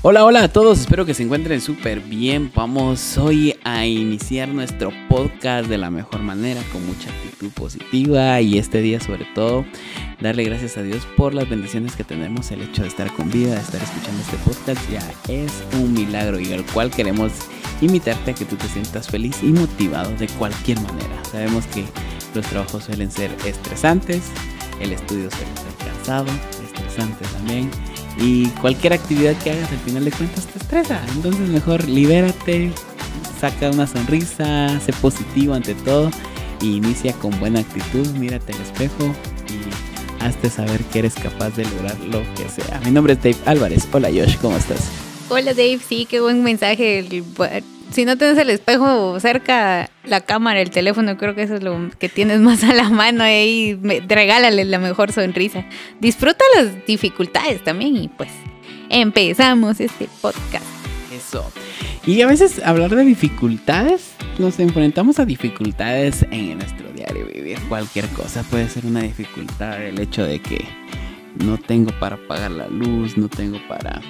Hola, 0.00 0.24
hola 0.24 0.44
a 0.44 0.48
todos, 0.48 0.78
espero 0.78 1.04
que 1.04 1.12
se 1.12 1.24
encuentren 1.24 1.60
súper 1.60 1.98
bien. 1.98 2.52
Vamos 2.54 3.18
hoy 3.18 3.56
a 3.64 3.84
iniciar 3.84 4.48
nuestro 4.48 4.92
podcast 5.08 5.68
de 5.68 5.76
la 5.76 5.90
mejor 5.90 6.22
manera, 6.22 6.62
con 6.70 6.86
mucha 6.86 7.10
actitud 7.10 7.50
positiva 7.50 8.40
y 8.40 8.58
este 8.58 8.80
día 8.80 9.00
sobre 9.00 9.24
todo 9.34 9.64
darle 10.20 10.44
gracias 10.44 10.76
a 10.76 10.82
Dios 10.82 11.04
por 11.16 11.34
las 11.34 11.50
bendiciones 11.50 11.96
que 11.96 12.04
tenemos, 12.04 12.52
el 12.52 12.62
hecho 12.62 12.82
de 12.82 12.88
estar 12.88 13.12
con 13.12 13.28
vida, 13.28 13.56
de 13.56 13.60
estar 13.60 13.82
escuchando 13.82 14.22
este 14.22 14.36
podcast 14.36 14.88
ya 14.88 15.02
es 15.26 15.52
un 15.74 15.92
milagro 15.92 16.38
y 16.38 16.52
al 16.52 16.64
cual 16.66 16.92
queremos 16.92 17.32
invitarte 17.80 18.30
a 18.30 18.34
que 18.34 18.44
tú 18.44 18.54
te 18.54 18.68
sientas 18.68 19.08
feliz 19.08 19.42
y 19.42 19.46
motivado 19.46 20.12
de 20.12 20.28
cualquier 20.28 20.80
manera. 20.80 21.24
Sabemos 21.28 21.66
que 21.66 21.84
los 22.36 22.46
trabajos 22.46 22.84
suelen 22.84 23.10
ser 23.10 23.32
estresantes, 23.44 24.22
el 24.80 24.92
estudio 24.92 25.28
suele 25.28 25.56
ser 25.56 25.88
cansado, 25.88 26.28
estresante 26.62 27.24
también 27.32 27.68
y 28.18 28.46
cualquier 28.60 28.92
actividad 28.92 29.36
que 29.42 29.52
hagas 29.52 29.70
al 29.70 29.78
final 29.78 30.04
de 30.04 30.10
cuentas 30.10 30.46
te 30.46 30.58
estresa. 30.58 31.00
Entonces 31.14 31.48
mejor 31.48 31.88
libérate, 31.88 32.72
saca 33.40 33.70
una 33.70 33.86
sonrisa, 33.86 34.80
sé 34.80 34.92
positivo 34.94 35.54
ante 35.54 35.74
todo 35.74 36.10
y 36.60 36.76
inicia 36.76 37.12
con 37.14 37.38
buena 37.38 37.60
actitud, 37.60 38.06
mírate 38.18 38.52
al 38.52 38.60
espejo 38.60 39.14
y 39.48 40.24
hazte 40.24 40.50
saber 40.50 40.80
que 40.84 41.00
eres 41.00 41.14
capaz 41.14 41.50
de 41.50 41.64
lograr 41.64 41.96
lo 42.00 42.22
que 42.34 42.48
sea. 42.48 42.80
Mi 42.84 42.90
nombre 42.90 43.12
es 43.12 43.22
Dave 43.22 43.36
Álvarez. 43.46 43.88
Hola 43.92 44.08
Josh, 44.08 44.36
¿cómo 44.38 44.56
estás? 44.56 44.88
Hola 45.28 45.52
Dave, 45.52 45.78
sí, 45.86 46.06
qué 46.06 46.20
buen 46.20 46.42
mensaje 46.42 47.22
si 47.90 48.04
no 48.04 48.16
tienes 48.16 48.38
el 48.38 48.50
espejo 48.50 49.18
cerca, 49.20 49.90
la 50.04 50.20
cámara, 50.20 50.60
el 50.60 50.70
teléfono, 50.70 51.16
creo 51.16 51.34
que 51.34 51.42
eso 51.42 51.56
es 51.56 51.62
lo 51.62 51.90
que 51.98 52.08
tienes 52.08 52.40
más 52.40 52.62
a 52.64 52.74
la 52.74 52.88
mano 52.88 53.24
ahí. 53.24 53.78
regálale 54.08 54.64
la 54.64 54.78
mejor 54.78 55.12
sonrisa. 55.12 55.64
Disfruta 56.00 56.44
las 56.56 56.86
dificultades 56.86 57.62
también 57.64 57.96
y 57.96 58.08
pues 58.08 58.30
empezamos 58.90 59.80
este 59.80 60.08
podcast. 60.20 60.64
Eso. 61.14 61.50
Y 62.06 62.22
a 62.22 62.26
veces 62.26 62.60
hablar 62.64 62.94
de 62.94 63.04
dificultades, 63.04 64.12
nos 64.38 64.58
enfrentamos 64.60 65.18
a 65.18 65.24
dificultades 65.24 66.24
en 66.30 66.58
nuestro 66.58 66.90
diario 66.92 67.26
vivir. 67.26 67.58
Cualquier 67.68 68.06
cosa 68.08 68.42
puede 68.44 68.68
ser 68.68 68.86
una 68.86 69.02
dificultad. 69.02 69.82
El 69.82 70.00
hecho 70.00 70.24
de 70.24 70.40
que 70.40 70.64
no 71.44 71.58
tengo 71.58 71.90
para 71.98 72.16
pagar 72.16 72.50
la 72.50 72.68
luz, 72.68 73.16
no 73.16 73.28
tengo 73.28 73.58
para... 73.68 74.00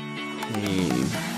Eh, 0.56 1.37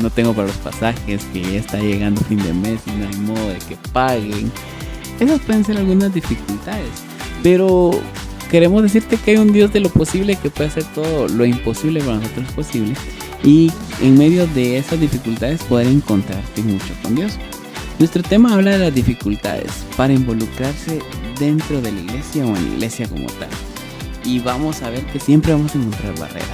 no 0.00 0.10
tengo 0.10 0.34
para 0.34 0.48
los 0.48 0.56
pasajes, 0.58 1.24
que 1.32 1.42
ya 1.42 1.58
está 1.58 1.78
llegando 1.78 2.20
fin 2.22 2.42
de 2.42 2.52
mes 2.52 2.80
y 2.86 2.90
no 2.92 3.08
hay 3.08 3.16
modo 3.16 3.48
de 3.48 3.58
que 3.58 3.76
paguen. 3.92 4.50
Esas 5.18 5.40
pueden 5.40 5.64
ser 5.64 5.76
algunas 5.78 6.12
dificultades, 6.14 6.90
pero 7.42 7.90
queremos 8.50 8.82
decirte 8.82 9.16
que 9.16 9.32
hay 9.32 9.36
un 9.36 9.52
Dios 9.52 9.72
de 9.72 9.80
lo 9.80 9.90
posible 9.90 10.36
que 10.36 10.50
puede 10.50 10.70
hacer 10.70 10.84
todo 10.94 11.28
lo 11.28 11.44
imposible 11.44 12.00
para 12.00 12.16
nosotros 12.16 12.50
posible 12.52 12.94
y 13.44 13.70
en 14.00 14.18
medio 14.18 14.46
de 14.48 14.78
esas 14.78 15.00
dificultades 15.00 15.62
poder 15.62 15.86
encontrarte 15.86 16.62
mucho 16.62 16.94
con 17.02 17.14
Dios. 17.14 17.38
Nuestro 17.98 18.22
tema 18.22 18.54
habla 18.54 18.72
de 18.72 18.78
las 18.78 18.94
dificultades 18.94 19.84
para 19.96 20.12
involucrarse 20.12 21.00
dentro 21.38 21.80
de 21.82 21.92
la 21.92 22.00
iglesia 22.00 22.46
o 22.46 22.56
en 22.56 22.68
la 22.68 22.74
iglesia 22.74 23.08
como 23.08 23.26
tal. 23.26 23.50
Y 24.24 24.38
vamos 24.38 24.82
a 24.82 24.90
ver 24.90 25.04
que 25.06 25.20
siempre 25.20 25.52
vamos 25.52 25.74
a 25.74 25.78
encontrar 25.78 26.18
barreras. 26.18 26.48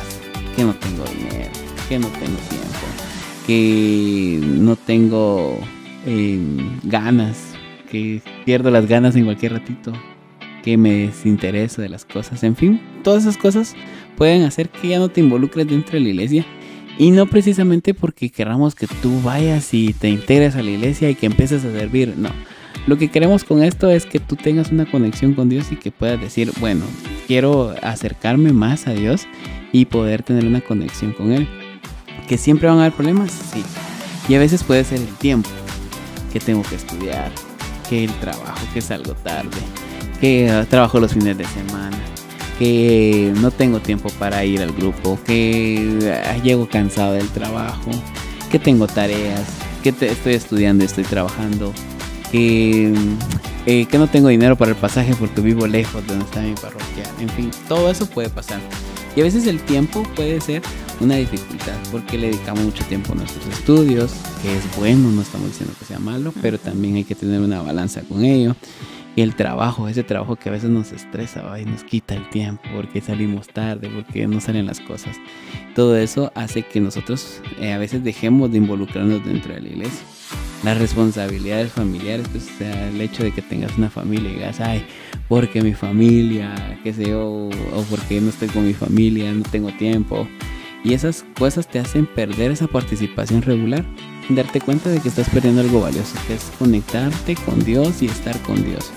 Que 0.57 0.65
no 0.65 0.75
tengo 0.75 1.05
dinero, 1.05 1.51
que 1.89 1.99
no 1.99 2.09
tengo 2.09 2.37
tiempo, 2.49 2.87
que 3.47 4.41
no 4.43 4.77
tengo 4.77 5.59
em, 6.05 6.81
ganas, 6.85 7.55
que 7.91 8.21
pierdo 8.45 8.71
las 8.71 8.87
ganas 8.87 9.17
en 9.17 9.25
cualquier 9.25 9.53
ratito, 9.53 9.93
que 10.63 10.77
me 10.77 11.07
desintereso 11.07 11.81
de 11.81 11.89
las 11.89 12.05
cosas, 12.05 12.43
en 12.43 12.57
fin, 12.57 12.81
todas 13.05 13.23
esas 13.23 13.37
cosas 13.37 13.75
pueden 14.17 14.43
hacer 14.43 14.69
que 14.69 14.89
ya 14.89 14.99
no 14.99 15.09
te 15.09 15.21
involucres 15.21 15.67
dentro 15.69 15.93
de 15.93 16.01
la 16.01 16.09
iglesia. 16.09 16.47
Y 16.99 17.11
no 17.11 17.27
precisamente 17.27 17.93
porque 17.93 18.31
queramos 18.31 18.75
que 18.75 18.87
tú 18.87 19.21
vayas 19.21 19.75
y 19.75 19.93
te 19.93 20.09
integres 20.09 20.57
a 20.57 20.63
la 20.63 20.71
iglesia 20.71 21.11
y 21.11 21.15
que 21.15 21.27
empieces 21.27 21.63
a 21.65 21.71
servir, 21.71 22.15
no. 22.17 22.31
Lo 22.87 22.97
que 22.97 23.09
queremos 23.09 23.45
con 23.45 23.63
esto 23.63 23.91
es 23.91 24.07
que 24.07 24.19
tú 24.19 24.35
tengas 24.35 24.71
una 24.71 24.91
conexión 24.91 25.35
con 25.35 25.51
Dios 25.51 25.71
y 25.73 25.77
que 25.77 25.91
puedas 25.91 26.19
decir, 26.19 26.53
bueno, 26.59 26.85
quiero 27.27 27.75
acercarme 27.83 28.53
más 28.53 28.87
a 28.87 28.93
Dios 28.93 29.27
y 29.73 29.85
poder 29.87 30.23
tener 30.23 30.47
una 30.47 30.63
conexión 30.63 31.13
con 31.13 31.33
Él. 31.33 31.47
¿Que 32.29 32.39
siempre 32.39 32.69
van 32.69 32.79
a 32.79 32.83
haber 32.83 32.93
problemas? 32.93 33.31
Sí. 33.53 33.63
Y 34.29 34.35
a 34.35 34.39
veces 34.39 34.65
puede 34.65 34.83
ser 34.85 35.01
el 35.01 35.15
tiempo, 35.15 35.49
que 36.33 36.41
tengo 36.41 36.63
que 36.63 36.75
estudiar, 36.75 37.31
que 37.89 38.05
el 38.05 38.13
trabajo, 38.15 38.59
que 38.75 38.81
salgo 38.81 39.15
tarde, 39.15 39.59
que 40.21 40.51
ah, 40.51 40.67
trabajo 40.69 40.99
los 40.99 41.13
fines 41.13 41.39
de 41.39 41.45
semana, 41.45 41.97
que 42.59 43.33
no 43.37 43.51
tengo 43.51 43.81
tiempo 43.81 44.09
para 44.19 44.45
ir 44.45 44.61
al 44.63 44.73
grupo, 44.73 45.19
que 45.25 46.21
ah, 46.27 46.37
llego 46.43 46.69
cansado 46.69 47.13
del 47.13 47.29
trabajo, 47.29 47.91
que 48.51 48.59
tengo 48.59 48.89
tareas, 48.89 49.45
que 49.83 49.91
estoy 49.91 50.35
estudiando 50.35 50.85
estoy 50.85 51.05
trabajando, 51.05 51.73
que, 52.33 52.93
eh, 53.67 53.87
que 53.87 53.99
no 53.99 54.09
tengo 54.09 54.29
dinero 54.29 54.57
para 54.57 54.73
el 54.73 54.77
pasaje 54.77 55.15
porque 55.17 55.41
vivo 55.41 55.67
lejos 55.69 56.03
de 56.03 56.09
donde 56.09 56.25
está 56.25 56.41
mi 56.41 56.55
parroquia. 56.55 57.05
En 57.21 57.29
fin, 57.31 57.51
todo 57.69 57.91
eso 57.91 58.07
puede 58.07 58.29
pasar. 58.29 58.59
Y 59.15 59.21
a 59.21 59.25
veces 59.25 59.47
el 59.47 59.61
tiempo 59.61 60.03
puede 60.15 60.41
ser 60.41 60.63
una 61.01 61.17
dificultad 61.17 61.75
porque 61.91 62.19
le 62.19 62.29
dedicamos 62.29 62.65
mucho 62.65 62.85
tiempo 62.85 63.13
a 63.13 63.17
nuestros 63.17 63.47
estudios, 63.47 64.13
que 64.43 64.57
es 64.57 64.77
bueno, 64.77 65.11
no 65.11 65.23
estamos 65.23 65.49
diciendo 65.49 65.75
que 65.79 65.85
sea 65.85 65.99
malo, 65.99 66.33
pero 66.43 66.59
también 66.59 66.97
hay 66.97 67.05
que 67.05 67.15
tener 67.15 67.41
una 67.41 67.63
balanza 67.63 68.03
con 68.03 68.25
ello. 68.25 68.57
Y 69.15 69.23
el 69.23 69.35
trabajo, 69.35 69.89
ese 69.89 70.03
trabajo 70.03 70.37
que 70.37 70.51
a 70.51 70.53
veces 70.53 70.69
nos 70.69 70.93
estresa 70.93 71.59
y 71.59 71.65
nos 71.65 71.85
quita 71.85 72.15
el 72.15 72.29
tiempo 72.29 72.63
porque 72.75 73.01
salimos 73.01 73.49
tarde, 73.49 73.89
porque 73.89 74.27
no 74.27 74.41
salen 74.43 74.67
las 74.67 74.81
cosas. 74.81 75.17
Todo 75.75 75.97
eso 75.97 76.31
hace 76.35 76.63
que 76.63 76.81
nosotros 76.81 77.41
eh, 77.59 77.73
a 77.73 77.79
veces 77.79 78.05
dejemos 78.05 78.51
de 78.51 78.59
involucrarnos 78.59 79.25
dentro 79.25 79.55
de 79.55 79.61
la 79.63 79.69
iglesia 79.69 80.05
las 80.65 80.79
responsabilidades 80.79 81.73
familiares, 81.73 82.27
pues, 82.33 82.49
o 82.53 82.59
sea, 82.59 82.89
el 82.89 83.01
hecho 83.01 83.23
de 83.23 83.33
que 83.33 83.43
tengas 83.43 83.77
una 83.79 83.91
familia 83.91 84.31
y 84.31 84.35
digas, 84.35 84.61
ay, 84.61 84.85
porque 85.29 85.63
mi 85.63 85.75
familia, 85.75 86.79
qué 86.83 86.93
sé 86.93 87.11
yo, 87.11 87.25
o 87.29 87.83
porque 87.89 88.21
no 88.21 88.31
estoy 88.31 88.49
con 88.49 88.67
mi 88.67 88.75
familia, 88.75 89.33
no 89.33 89.43
tengo 89.45 89.71
tiempo. 89.73 90.27
Y 90.87 90.95
esas 90.95 91.25
cosas 91.37 91.67
te 91.67 91.81
hacen 91.81 92.07
perder 92.07 92.53
esa 92.53 92.69
participación 92.69 93.43
regular, 93.43 93.85
darte 94.29 94.61
cuenta 94.61 94.89
de 94.89 95.01
que 95.01 95.09
estás 95.09 95.29
perdiendo 95.29 95.61
algo 95.61 95.81
valioso, 95.81 96.15
que 96.29 96.35
es 96.35 96.45
conectarte 96.61 97.35
con 97.35 97.59
Dios 97.65 98.03
y 98.03 98.07
estar 98.07 98.41
con 98.43 98.65
Dios. 98.65 98.93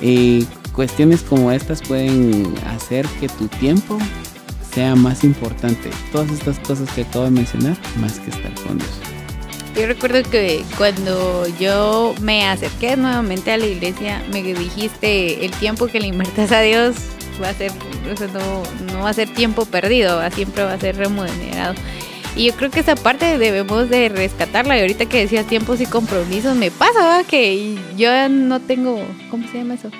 Y 0.00 0.44
cuestiones 0.72 1.22
como 1.22 1.50
estas 1.50 1.82
pueden 1.82 2.54
hacer 2.68 3.04
que 3.18 3.28
tu 3.28 3.48
tiempo 3.48 3.98
sea 4.72 4.94
más 4.94 5.24
importante. 5.24 5.90
Todas 6.12 6.30
estas 6.30 6.60
cosas 6.60 6.88
que 6.92 7.02
acabo 7.02 7.24
de 7.24 7.32
mencionar, 7.32 7.76
más 8.00 8.20
que 8.20 8.30
estar 8.30 8.54
con 8.64 8.78
Dios. 8.78 8.92
Yo 9.74 9.88
recuerdo 9.88 10.22
que 10.30 10.62
cuando 10.78 11.48
yo 11.58 12.14
me 12.20 12.46
acerqué 12.46 12.96
nuevamente 12.96 13.50
a 13.50 13.56
la 13.56 13.66
iglesia, 13.66 14.22
me 14.30 14.40
dijiste 14.44 15.44
el 15.44 15.50
tiempo 15.50 15.88
que 15.88 15.98
le 15.98 16.06
inviertas 16.06 16.52
a 16.52 16.60
Dios 16.60 16.94
va 17.42 17.50
a 17.50 17.54
ser, 17.54 17.72
no, 18.92 19.02
va 19.02 19.10
a 19.10 19.14
ser 19.14 19.28
tiempo 19.28 19.64
perdido, 19.66 20.22
siempre 20.30 20.64
va 20.64 20.74
a 20.74 20.78
ser 20.78 20.96
remunerado. 20.96 21.74
Y 22.34 22.46
yo 22.46 22.54
creo 22.54 22.70
que 22.70 22.80
esa 22.80 22.96
parte 22.96 23.36
debemos 23.38 23.90
de 23.90 24.08
rescatarla. 24.08 24.78
Y 24.78 24.80
ahorita 24.80 25.06
que 25.06 25.18
decías 25.18 25.46
tiempos 25.46 25.80
y 25.80 25.86
compromisos, 25.86 26.56
me 26.56 26.70
pasa 26.70 27.22
que 27.28 27.76
yo 27.96 28.28
no 28.28 28.60
tengo, 28.60 29.04
¿cómo 29.30 29.46
se 29.48 29.58
llama 29.58 29.74
eso? 29.74 29.90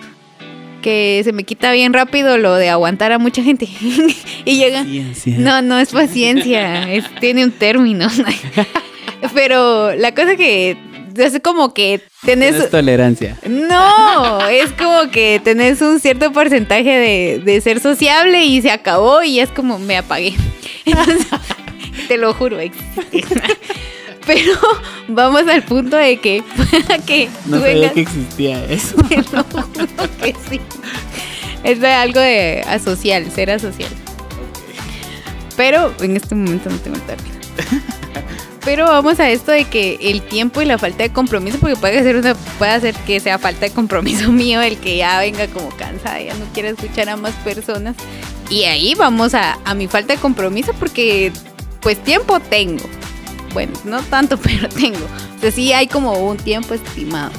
Que 0.80 1.20
se 1.24 1.32
me 1.32 1.44
quita 1.44 1.72
bien 1.72 1.92
rápido 1.92 2.38
lo 2.38 2.54
de 2.54 2.70
aguantar 2.70 3.12
a 3.12 3.18
mucha 3.18 3.42
gente. 3.42 3.68
y 4.44 4.56
llega... 4.56 4.84
No, 5.26 5.60
no 5.60 5.78
es 5.78 5.90
paciencia, 5.90 6.86
tiene 7.20 7.44
un 7.44 7.52
término. 7.52 8.08
Pero 9.34 9.94
la 9.94 10.14
cosa 10.14 10.34
que 10.34 10.76
es 11.16 11.40
como 11.42 11.74
que 11.74 12.00
tenés... 12.24 12.70
tolerancia. 12.70 13.38
No, 13.46 14.46
es 14.48 14.72
como 14.72 15.10
que 15.10 15.40
tenés 15.42 15.80
un 15.80 16.00
cierto 16.00 16.32
porcentaje 16.32 16.90
de, 16.90 17.42
de, 17.44 17.60
ser 17.60 17.80
sociable 17.80 18.44
y 18.44 18.62
se 18.62 18.70
acabó 18.70 19.22
y 19.22 19.40
es 19.40 19.50
como 19.50 19.78
me 19.78 19.96
apagué. 19.96 20.34
te 22.08 22.18
lo 22.18 22.34
juro, 22.34 22.58
Pero 24.26 24.52
vamos 25.08 25.48
al 25.48 25.64
punto 25.64 25.96
de 25.96 26.18
que 26.18 26.44
que 27.06 27.28
no 27.46 27.60
sabía 27.60 27.92
que 27.92 28.02
existía 28.02 28.64
eso. 28.66 28.94
Te 29.08 29.16
lo 29.16 29.42
juro 29.44 29.86
que 30.20 30.34
sí. 30.48 30.60
Es 31.64 31.82
algo 31.82 32.20
de 32.20 32.62
asocial, 32.66 33.30
ser 33.32 33.50
asocial. 33.50 33.90
Pero 35.56 35.92
en 36.00 36.16
este 36.16 36.34
momento 36.34 36.70
no 36.70 36.76
tengo 36.78 36.96
el 36.96 37.02
término. 37.02 37.34
Pero 38.64 38.86
vamos 38.86 39.18
a 39.18 39.28
esto 39.28 39.50
de 39.50 39.64
que 39.64 39.98
el 40.00 40.22
tiempo 40.22 40.62
y 40.62 40.64
la 40.64 40.78
falta 40.78 41.02
de 41.02 41.12
compromiso, 41.12 41.58
porque 41.58 41.76
puede 41.76 42.02
ser 42.02 42.16
una, 42.16 42.34
puede 42.34 42.70
hacer 42.70 42.94
que 43.06 43.18
sea 43.18 43.38
falta 43.38 43.66
de 43.66 43.72
compromiso 43.72 44.30
mío, 44.32 44.60
el 44.60 44.78
que 44.78 44.96
ya 44.96 45.18
venga 45.18 45.48
como 45.48 45.68
cansada, 45.70 46.20
ya 46.20 46.34
no 46.34 46.44
quiere 46.52 46.70
escuchar 46.70 47.08
a 47.08 47.16
más 47.16 47.34
personas. 47.36 47.96
Y 48.50 48.64
ahí 48.64 48.94
vamos 48.94 49.34
a, 49.34 49.58
a 49.64 49.74
mi 49.74 49.88
falta 49.88 50.14
de 50.14 50.20
compromiso, 50.20 50.72
porque 50.78 51.32
pues 51.80 52.02
tiempo 52.02 52.38
tengo. 52.38 52.84
Bueno, 53.52 53.72
no 53.84 54.00
tanto, 54.02 54.36
pero 54.42 54.68
tengo. 54.68 55.06
O 55.42 55.50
sí 55.50 55.72
hay 55.72 55.88
como 55.88 56.12
un 56.12 56.36
tiempo 56.36 56.74
estimado. 56.74 57.32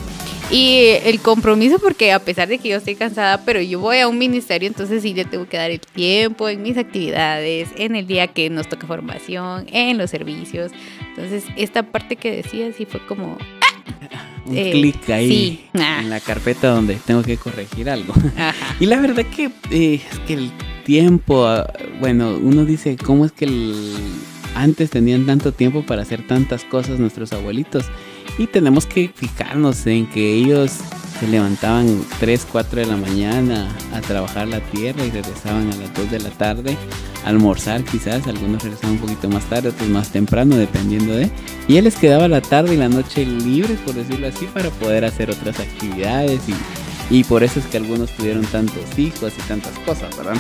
Y 0.52 0.86
el 1.06 1.20
compromiso, 1.20 1.80
porque 1.80 2.12
a 2.12 2.20
pesar 2.20 2.48
de 2.48 2.60
que 2.60 2.70
yo 2.70 2.78
estoy 2.78 2.96
cansada, 2.96 3.44
pero 3.44 3.60
yo 3.62 3.80
voy 3.80 3.98
a 4.00 4.08
un 4.08 4.18
ministerio, 4.20 4.68
entonces 4.68 5.02
sí 5.02 5.14
le 5.14 5.26
tengo 5.26 5.48
que 5.48 5.58
dar 5.58 5.72
el 5.72 5.80
tiempo 5.80 6.48
en 6.48 6.62
mis 6.62 6.78
actividades, 6.78 7.70
en 7.76 7.96
el 7.96 8.06
día 8.06 8.28
que 8.28 8.50
nos 8.52 8.70
toca 8.70 8.86
formación, 8.86 9.66
en 9.72 9.98
los 9.98 10.12
servicios. 10.12 10.72
Entonces, 11.10 11.44
esta 11.58 11.84
parte 11.84 12.16
que 12.18 12.32
decía 12.36 12.72
sí 12.78 12.86
fue 12.86 13.04
como... 13.08 13.38
Un 14.46 14.58
Eh, 14.58 14.72
clic 14.72 15.10
ahí 15.10 15.30
sí. 15.30 15.66
Ah. 15.76 16.00
en 16.02 16.10
la 16.10 16.20
carpeta 16.20 16.68
donde 16.68 16.96
tengo 16.96 17.24
que 17.24 17.38
corregir 17.38 17.90
algo. 17.90 18.14
Y 18.80 18.86
la 18.88 19.00
verdad 19.00 19.26
que 19.26 19.50
eh, 19.72 20.02
es 20.12 20.20
que 20.28 20.34
el 20.34 20.52
tiempo, 20.84 21.46
ah, 21.48 21.72
bueno, 22.02 22.38
uno 22.42 22.66
dice, 22.66 22.98
¿cómo 22.98 23.26
es 23.26 23.32
que 23.32 23.46
el- 23.46 23.96
antes 24.56 24.90
tenían 24.90 25.26
tanto 25.26 25.52
tiempo 25.52 25.86
para 25.86 26.02
hacer 26.02 26.26
tantas 26.28 26.64
cosas 26.64 27.00
nuestros 27.00 27.34
abuelitos? 27.34 27.86
Y 28.38 28.48
tenemos 28.48 28.86
que 28.86 29.12
fijarnos 29.14 29.86
en 29.86 30.08
que 30.08 30.34
ellos 30.34 30.72
se 31.20 31.28
levantaban 31.28 32.04
3, 32.20 32.48
4 32.52 32.82
de 32.82 32.86
la 32.88 32.98
mañana 32.98 33.68
a 33.94 34.02
trabajar 34.02 34.48
la 34.48 34.60
tierra 34.60 35.06
y 35.06 35.12
regresaban 35.12 35.72
a 35.72 35.76
las 35.76 35.94
2 35.94 36.12
de 36.12 36.20
la 36.20 36.30
tarde 36.32 36.78
a 37.24 37.30
almorzar 37.30 37.84
quizás, 37.84 38.28
algunos 38.28 38.64
regresaban 38.64 38.96
un 38.96 39.02
poquito 39.02 39.30
más 39.30 39.44
tarde, 39.46 39.70
otros 39.70 39.90
más 39.90 40.12
temprano, 40.12 40.56
dependiendo 40.56 41.16
de... 41.16 41.30
Y 41.68 41.78
él 41.78 41.86
les 41.86 41.96
quedaba 41.96 42.28
la 42.28 42.42
tarde 42.42 42.74
y 42.74 42.78
la 42.78 42.90
noche 42.90 43.26
libre, 43.26 43.76
por 43.86 43.94
decirlo 43.94 44.28
así, 44.28 44.46
para 44.48 44.70
poder 44.72 45.06
hacer 45.06 45.30
otras 45.30 45.60
actividades 45.60 46.42
y, 46.50 47.16
y 47.16 47.24
por 47.24 47.44
eso 47.44 47.60
es 47.60 47.66
que 47.68 47.78
algunos 47.78 48.12
tuvieron 48.12 48.44
tantos 48.46 48.98
hijos 48.98 49.34
y 49.38 49.42
tantas 49.48 49.78
cosas, 49.80 50.16
¿verdad? 50.18 50.36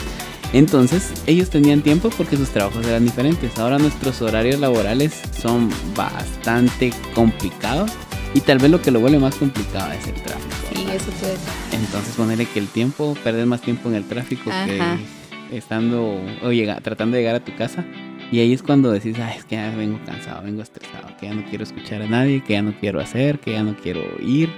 Entonces 0.54 1.12
ellos 1.26 1.50
tenían 1.50 1.82
tiempo 1.82 2.10
porque 2.16 2.38
sus 2.38 2.50
trabajos 2.50 2.86
eran 2.86 3.04
diferentes. 3.04 3.58
Ahora 3.58 3.80
nuestros 3.80 4.22
horarios 4.22 4.60
laborales 4.60 5.20
son 5.42 5.70
bastante 5.96 6.94
complicados 7.16 7.92
y 8.36 8.42
tal 8.42 8.60
vez 8.60 8.70
lo 8.70 8.82
que 8.82 8.92
lo 8.92 9.00
vuelve 9.00 9.20
más 9.20 9.36
complicado 9.36 9.92
es 9.92 10.08
el 10.08 10.14
tráfico. 10.14 10.56
Sí, 10.74 10.86
eso 10.92 11.12
puede 11.20 11.34
ser. 11.34 11.80
Entonces 11.80 12.16
ponerle 12.16 12.46
que 12.46 12.60
el 12.60 12.68
tiempo, 12.68 13.18
perder 13.24 13.48
más 13.48 13.62
tiempo 13.62 13.90
en 13.90 13.96
el 13.96 14.04
tráfico 14.06 14.52
Ajá. 14.52 14.66
que 14.66 15.58
estando 15.58 16.20
o 16.44 16.52
llega, 16.52 16.80
tratando 16.82 17.16
de 17.16 17.24
llegar 17.24 17.36
a 17.36 17.44
tu 17.44 17.56
casa. 17.56 17.84
Y 18.32 18.40
ahí 18.40 18.54
es 18.54 18.64
cuando 18.64 18.92
decís, 18.92 19.18
ay, 19.20 19.38
es 19.38 19.46
que 19.46 19.56
ya 19.56 19.76
vengo 19.76 20.00
cansado, 20.06 20.44
vengo 20.44 20.64
estresado, 20.64 21.16
que 21.20 21.28
ya 21.28 21.36
no 21.36 21.46
quiero 21.50 21.64
escuchar 21.64 22.02
a 22.02 22.08
nadie, 22.08 22.44
que 22.44 22.54
ya 22.54 22.62
no 22.64 22.74
quiero 22.80 23.00
hacer, 23.00 23.40
que 23.40 23.52
ya 23.52 23.64
no 23.64 23.76
quiero 23.76 24.02
ir, 24.20 24.50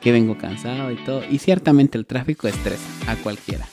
que 0.00 0.10
vengo 0.10 0.36
cansado 0.38 0.90
y 0.90 0.96
todo. 1.04 1.22
Y 1.30 1.38
ciertamente 1.38 1.98
el 1.98 2.06
tráfico 2.06 2.48
estresa 2.48 2.82
a 3.06 3.14
cualquiera. 3.16 3.66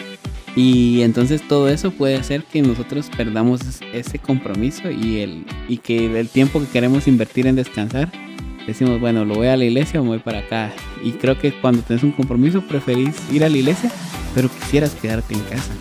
Y 0.56 1.01
entonces 1.04 1.42
todo 1.48 1.69
eso 1.69 1.92
puede 1.92 2.16
hacer 2.16 2.44
que 2.44 2.62
nosotros 2.62 3.10
perdamos 3.16 3.62
es- 3.62 3.80
ese 3.94 4.19
compromiso 4.19 4.90
y, 4.92 5.19
el, 5.19 5.46
y 5.68 5.78
que 5.78 6.19
el 6.19 6.28
tiempo 6.30 6.60
que 6.60 6.68
queremos 6.68 7.07
invertir 7.07 7.48
en 7.48 7.56
descansar, 7.56 8.12
decimos, 8.68 9.00
bueno, 9.00 9.25
lo 9.25 9.36
voy 9.36 9.48
a 9.48 9.56
la 9.57 9.66
iglesia 9.66 10.00
o 10.00 10.04
me 10.04 10.10
voy 10.10 10.19
para 10.19 10.40
acá. 10.40 10.72
Y 11.04 11.12
creo 11.12 11.38
que 11.40 11.51
cuando 11.54 11.81
tienes 11.81 12.04
un 12.04 12.12
compromiso 12.12 12.62
preferís 12.68 13.16
ir 13.31 13.44
a 13.44 13.50
la 13.50 13.57
iglesia, 13.57 13.92
pero 14.36 14.50
quisieras 14.50 14.92
quedarte 14.96 15.34
en 15.34 15.42
casa. 15.42 15.72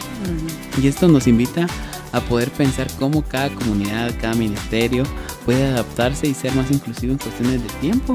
Y 0.83 0.87
esto 0.87 1.09
nos 1.09 1.27
invita 1.27 1.67
a 2.13 2.21
poder 2.21 2.51
pensar 2.51 2.87
cómo 2.99 3.23
cada 3.23 3.49
comunidad, 3.51 4.15
cada 4.21 4.35
ministerio 4.35 5.03
puede 5.45 5.67
adaptarse 5.67 6.27
y 6.29 6.35
ser 6.35 6.55
más 6.55 6.71
inclusivo 6.71 7.13
en 7.13 7.19
cuestiones 7.19 7.63
de 7.63 7.69
tiempo 7.81 8.15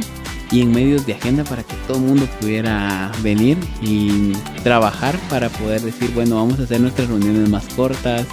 y 0.51 0.61
en 0.61 0.71
medios 0.71 1.05
de 1.05 1.13
agenda 1.13 1.43
para 1.43 1.63
que 1.63 1.75
todo 1.87 1.97
el 1.97 2.03
mundo 2.03 2.27
pudiera 2.39 3.11
venir 3.21 3.57
y 3.81 4.33
trabajar 4.63 5.17
para 5.29 5.49
poder 5.49 5.81
decir, 5.81 6.11
bueno, 6.13 6.35
vamos 6.35 6.59
a 6.59 6.63
hacer 6.63 6.79
nuestras 6.79 7.07
reuniones 7.07 7.49
más 7.49 7.65
cortas, 7.75 8.25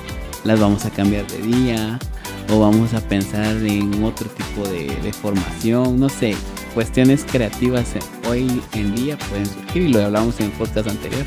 las 0.45 0.61
vamos 0.61 0.85
a 0.85 0.91
cambiar 0.91 1.27
de 1.27 1.39
día 1.39 1.99
o 2.51 2.61
vamos 2.61 2.95
a 2.95 3.01
pensar 3.01 3.57
en 3.57 4.03
otro 4.03 4.29
tipo 4.29 4.69
de, 4.69 5.13
formación, 5.13 5.99
no 5.99 6.09
sé, 6.09 6.37
cuestiones 6.75 7.25
creativas 7.31 7.95
hoy 8.29 8.61
en 8.75 8.95
día 8.95 9.19
pueden 9.29 9.47
surgir 9.47 9.83
y 9.83 9.89
lo 9.89 10.05
hablamos 10.05 10.41
en 10.41 10.51
podcast 10.53 10.89
anterior. 10.89 11.25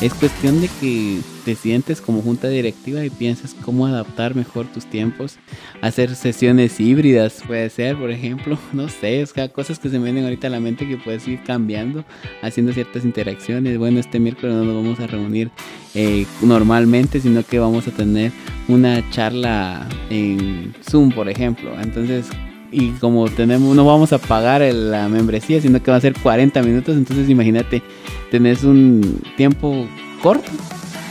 Es 0.00 0.12
cuestión 0.12 0.60
de 0.60 0.68
que 0.80 1.20
te 1.44 1.54
sientes 1.54 2.00
como 2.00 2.20
junta 2.20 2.48
directiva 2.48 3.04
y 3.04 3.10
piensas 3.10 3.54
cómo 3.54 3.86
adaptar 3.86 4.34
mejor 4.34 4.66
tus 4.66 4.86
tiempos. 4.86 5.38
Hacer 5.82 6.14
sesiones 6.16 6.80
híbridas 6.80 7.42
puede 7.46 7.70
ser, 7.70 7.96
por 7.96 8.10
ejemplo. 8.10 8.58
No 8.72 8.88
sé, 8.88 9.20
es 9.22 9.32
que 9.32 9.48
cosas 9.50 9.78
que 9.78 9.88
se 9.88 9.98
me 9.98 10.06
vienen 10.06 10.24
ahorita 10.24 10.48
a 10.48 10.50
la 10.50 10.60
mente 10.60 10.88
que 10.88 10.96
puedes 10.96 11.26
ir 11.28 11.42
cambiando, 11.44 12.04
haciendo 12.42 12.72
ciertas 12.72 13.04
interacciones. 13.04 13.78
Bueno, 13.78 14.00
este 14.00 14.18
miércoles 14.18 14.56
no 14.56 14.64
nos 14.64 14.74
vamos 14.74 15.00
a 15.00 15.06
reunir 15.06 15.50
eh, 15.94 16.26
normalmente, 16.42 17.20
sino 17.20 17.44
que 17.44 17.60
vamos 17.60 17.86
a 17.86 17.92
tener 17.92 18.32
una 18.66 19.08
charla 19.10 19.88
en 20.10 20.74
Zoom, 20.82 21.12
por 21.12 21.28
ejemplo. 21.28 21.70
Entonces, 21.80 22.26
y 22.74 22.90
como 23.00 23.28
tenemos, 23.28 23.76
no 23.76 23.84
vamos 23.84 24.12
a 24.12 24.18
pagar 24.18 24.60
la 24.62 25.08
membresía, 25.08 25.60
sino 25.60 25.82
que 25.82 25.90
va 25.90 25.96
a 25.96 26.00
ser 26.00 26.14
40 26.14 26.60
minutos. 26.62 26.96
Entonces, 26.96 27.30
imagínate, 27.30 27.82
tenés 28.30 28.64
un 28.64 29.22
tiempo 29.36 29.86
corto 30.22 30.50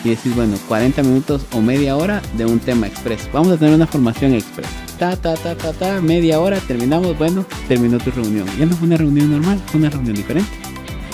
y 0.03 0.09
decís, 0.09 0.35
bueno, 0.35 0.57
40 0.67 1.01
minutos 1.03 1.45
o 1.53 1.61
media 1.61 1.95
hora 1.95 2.21
de 2.37 2.45
un 2.45 2.59
tema 2.59 2.87
express. 2.87 3.29
Vamos 3.31 3.53
a 3.53 3.57
tener 3.57 3.73
una 3.73 3.87
formación 3.87 4.33
express. 4.33 4.67
Ta, 4.99 5.15
ta, 5.15 5.35
ta, 5.35 5.55
ta, 5.55 5.71
ta, 5.71 6.01
media 6.01 6.39
hora, 6.41 6.59
terminamos, 6.59 7.17
bueno, 7.17 7.45
terminó 7.67 7.97
tu 7.97 8.11
reunión. 8.11 8.45
Ya 8.59 8.65
no 8.65 8.75
fue 8.75 8.87
una 8.87 8.97
reunión 8.97 9.31
normal, 9.31 9.59
fue 9.67 9.79
una 9.79 9.89
reunión 9.89 10.15
diferente. 10.15 10.51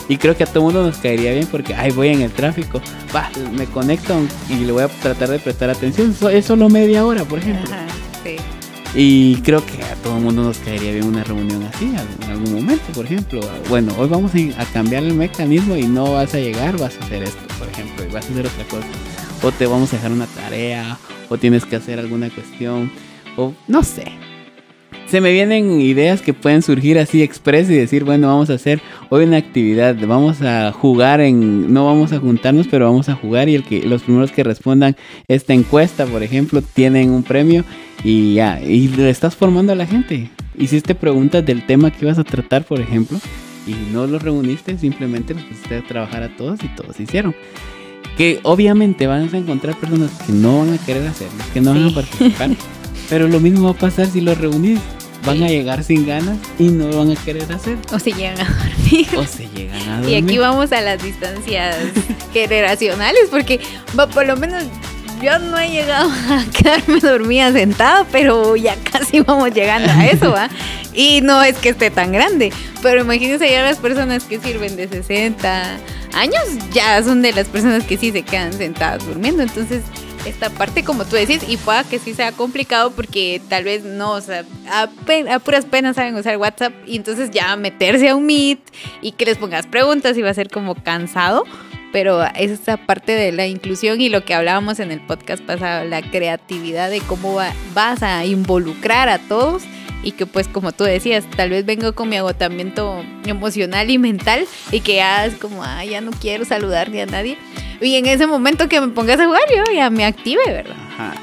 Y 0.08 0.18
creo 0.18 0.36
que 0.36 0.44
a 0.44 0.48
todo 0.48 0.64
mundo 0.64 0.84
nos 0.84 0.98
caería 0.98 1.32
bien 1.34 1.46
porque, 1.46 1.76
ay, 1.76 1.92
voy 1.92 2.08
en 2.08 2.22
el 2.22 2.32
tráfico, 2.32 2.82
va, 3.16 3.30
me 3.56 3.66
conecto 3.66 4.20
y 4.50 4.66
le 4.66 4.72
voy 4.72 4.82
a 4.82 4.88
tratar 4.88 5.30
de 5.30 5.38
prestar 5.38 5.70
atención. 5.70 6.16
Es 6.32 6.46
solo 6.46 6.68
media 6.68 7.06
hora, 7.06 7.24
por 7.26 7.38
ejemplo. 7.38 7.72
Ajá, 7.72 7.86
sí. 8.24 8.38
Y 8.96 9.36
creo 9.42 9.64
que 9.64 9.84
a 9.84 9.94
todo 9.96 10.18
el 10.18 10.24
mundo 10.24 10.44
nos 10.44 10.58
caería 10.58 10.92
bien 10.92 11.06
una 11.06 11.24
reunión 11.24 11.64
así 11.64 11.86
en 11.86 12.30
algún 12.30 12.54
momento, 12.54 12.86
por 12.94 13.06
ejemplo. 13.06 13.40
Bueno, 13.70 13.94
hoy 13.98 14.10
vamos 14.10 14.32
a 14.58 14.66
cambiar 14.66 15.04
el 15.04 15.14
mecanismo 15.14 15.76
y 15.76 15.84
no 15.84 16.14
vas 16.14 16.34
a 16.34 16.40
llegar, 16.40 16.78
vas 16.78 16.98
a 17.00 17.06
hacer 17.06 17.24
esto, 17.24 17.42
por 17.60 17.68
ejemplo, 17.68 18.04
y 18.04 18.08
vas 18.08 18.26
a 18.28 18.32
hacer 18.32 18.48
otra 18.48 18.64
cosa. 18.66 18.88
O 19.44 19.52
te 19.52 19.68
vamos 19.68 19.94
a 19.94 19.98
dejar 19.98 20.12
una 20.12 20.26
tarea, 20.26 20.98
o 21.30 21.38
tienes 21.38 21.66
que 21.66 21.76
hacer 21.76 22.00
alguna 22.00 22.30
cuestión, 22.30 22.92
o 23.38 23.54
no 23.68 23.84
sé. 23.84 24.12
Se 25.10 25.22
me 25.22 25.32
vienen 25.32 25.82
ideas 25.82 26.22
que 26.22 26.36
pueden 26.36 26.62
surgir 26.62 27.00
así 27.00 27.24
express 27.24 27.68
y 27.68 27.74
decir, 27.74 28.04
bueno, 28.04 28.28
vamos 28.28 28.52
a 28.52 28.54
hacer 28.54 28.80
hoy 29.10 29.24
una 29.24 29.38
actividad, 29.38 29.96
vamos 30.06 30.44
a 30.44 30.72
jugar 30.72 31.20
en, 31.20 31.74
no 31.74 31.88
vamos 31.88 32.12
a 32.14 32.20
juntarnos, 32.20 32.68
pero 32.68 32.86
vamos 32.86 33.10
a 33.10 33.16
jugar 33.16 33.50
y 33.50 33.56
el 33.56 33.64
que 33.64 33.82
los 33.82 34.04
primeros 34.04 34.32
que 34.32 34.44
respondan 34.44 34.96
esta 35.28 35.56
encuesta, 35.56 36.06
por 36.06 36.22
ejemplo, 36.22 36.62
tienen 36.62 37.10
un 37.10 37.24
premio 37.24 37.66
y 38.04 38.36
ya, 38.36 38.62
y 38.62 38.88
le 38.90 39.10
estás 39.10 39.36
formando 39.36 39.74
a 39.74 39.76
la 39.76 39.88
gente. 39.88 40.30
Hiciste 40.56 40.94
preguntas 40.94 41.44
del 41.44 41.66
tema 41.66 41.90
que 41.90 42.06
ibas 42.06 42.20
a 42.20 42.24
tratar, 42.24 42.64
por 42.66 42.80
ejemplo, 42.80 43.18
y 43.66 43.92
no 43.92 44.06
los 44.06 44.22
reuniste, 44.22 44.78
simplemente 44.78 45.34
los 45.34 45.42
pusiste 45.42 45.78
a 45.78 45.82
trabajar 45.82 46.22
a 46.22 46.38
todos 46.38 46.60
y 46.64 46.68
todos 46.76 47.00
hicieron. 47.00 47.34
Que 48.16 48.42
obviamente 48.44 49.08
van 49.08 49.28
a 49.34 49.38
encontrar 49.38 49.76
personas 49.76 50.12
que 50.28 50.34
no 50.34 50.60
van 50.60 50.74
a 50.74 50.78
querer 50.78 51.08
hacerlo, 51.08 51.44
que 51.52 51.62
no 51.62 51.74
van 51.74 51.86
a 51.86 51.96
participar, 51.96 52.52
pero 53.10 53.28
lo 53.28 53.40
mismo 53.40 53.64
va 53.64 53.72
a 53.72 53.74
pasar 53.74 54.06
si 54.06 54.22
los 54.22 54.38
reunís. 54.38 54.80
Van 55.26 55.44
a 55.44 55.48
llegar 55.48 55.84
sin 55.84 56.06
ganas 56.08 56.38
y 56.58 56.64
no 56.70 56.88
lo 56.88 57.00
van 57.06 57.12
a 57.12 57.16
querer 57.24 57.52
hacer. 57.52 57.78
O 57.92 58.00
se 58.00 58.12
llegan 58.14 58.40
a 58.40 58.46
dormir. 58.46 59.08
O 59.18 59.24
se 59.26 59.48
llegan 59.50 59.82
a 59.82 59.98
Y 60.00 60.02
dormir. 60.02 60.24
aquí 60.24 60.38
vamos 60.38 60.72
a 60.72 60.82
las 60.82 61.02
distancias 61.04 61.76
generacionales, 62.34 63.24
porque 63.30 63.60
por 64.14 64.26
lo 64.26 64.38
menos 64.38 64.64
yo 65.22 65.38
no 65.40 65.58
he 65.60 65.70
llegado 65.70 66.10
a 66.10 66.46
quedarme 66.58 67.00
dormida 67.00 67.52
sentada, 67.52 68.06
pero 68.12 68.56
ya 68.56 68.76
casi 68.92 69.20
vamos 69.20 69.54
llegando 69.54 69.92
a 69.92 70.06
eso, 70.08 70.32
¿va? 70.32 70.50
Y 70.94 71.22
no 71.22 71.44
es 71.44 71.56
que 71.58 71.70
esté 71.70 71.92
tan 71.92 72.12
grande, 72.12 72.52
pero 72.82 73.02
imagínense 73.02 73.50
ya 73.50 73.62
las 73.64 73.78
personas 73.78 74.24
que 74.24 74.40
sirven 74.40 74.76
de 74.76 74.88
60 74.88 75.78
años, 76.14 76.42
ya 76.74 77.02
son 77.04 77.22
de 77.22 77.32
las 77.32 77.48
personas 77.48 77.84
que 77.84 77.96
sí 77.96 78.12
se 78.12 78.24
quedan 78.24 78.52
sentadas 78.54 79.06
durmiendo, 79.06 79.44
entonces 79.44 79.84
esta 80.30 80.50
parte 80.50 80.84
como 80.84 81.06
tú 81.06 81.16
decís 81.16 81.42
y 81.48 81.58
pueda 81.58 81.84
que 81.84 82.00
sí 82.00 82.14
sea 82.14 82.32
complicado 82.32 82.92
porque 82.92 83.42
tal 83.50 83.64
vez 83.64 83.84
no, 83.84 84.12
o 84.14 84.22
sea, 84.22 84.44
a, 84.70 84.90
a 85.34 85.40
puras 85.40 85.66
penas 85.66 85.96
saben 85.96 86.16
usar 86.16 86.38
WhatsApp 86.38 86.74
y 86.86 86.96
entonces 86.96 87.32
ya 87.32 87.56
meterse 87.56 88.10
a 88.10 88.16
un 88.16 88.26
Meet 88.26 88.60
y 89.02 89.12
que 89.14 89.26
les 89.26 89.38
pongas 89.38 89.66
preguntas 89.68 90.18
y 90.18 90.22
va 90.22 90.30
a 90.30 90.34
ser 90.34 90.50
como 90.50 90.76
cansado, 90.76 91.44
pero 91.92 92.24
es 92.36 92.52
esa 92.52 92.78
parte 92.78 93.12
de 93.14 93.32
la 93.32 93.48
inclusión 93.48 94.00
y 94.02 94.10
lo 94.10 94.24
que 94.24 94.34
hablábamos 94.34 94.80
en 94.80 94.92
el 94.92 95.02
podcast 95.02 95.44
pasado, 95.44 95.86
la 95.86 96.02
creatividad 96.02 96.90
de 96.90 97.02
cómo 97.02 97.34
va- 97.36 97.54
vas 97.74 98.04
a 98.04 98.26
involucrar 98.26 99.10
a 99.10 99.18
todos 99.20 99.64
y 100.02 100.12
que 100.14 100.26
pues 100.26 100.48
como 100.48 100.72
tú 100.72 100.86
decías, 100.86 101.26
tal 101.36 101.50
vez 101.50 101.66
vengo 101.66 101.94
con 101.94 102.08
mi 102.08 102.16
agotamiento 102.16 103.04
emocional 103.26 103.90
y 103.90 103.98
mental 103.98 104.46
y 104.72 104.80
que 104.80 104.96
ya 104.96 105.26
es 105.26 105.34
como, 105.36 105.64
ah, 105.64 105.84
ya 105.84 106.00
no 106.00 106.12
quiero 106.12 106.46
saludar 106.46 106.90
ni 106.90 107.02
a 107.02 107.06
nadie. 107.06 107.38
Y 107.82 107.96
en 107.96 108.06
ese 108.06 108.28
momento 108.28 108.68
que 108.68 108.82
me 108.82 108.90
pongas 108.90 109.20
a 109.20 109.26
jugar, 109.26 109.42
yo 109.56 109.64
ya 109.74 109.90
me 109.90 110.06
active, 110.06 110.42
¿verdad? 110.46 110.76
Ajá. 110.94 111.14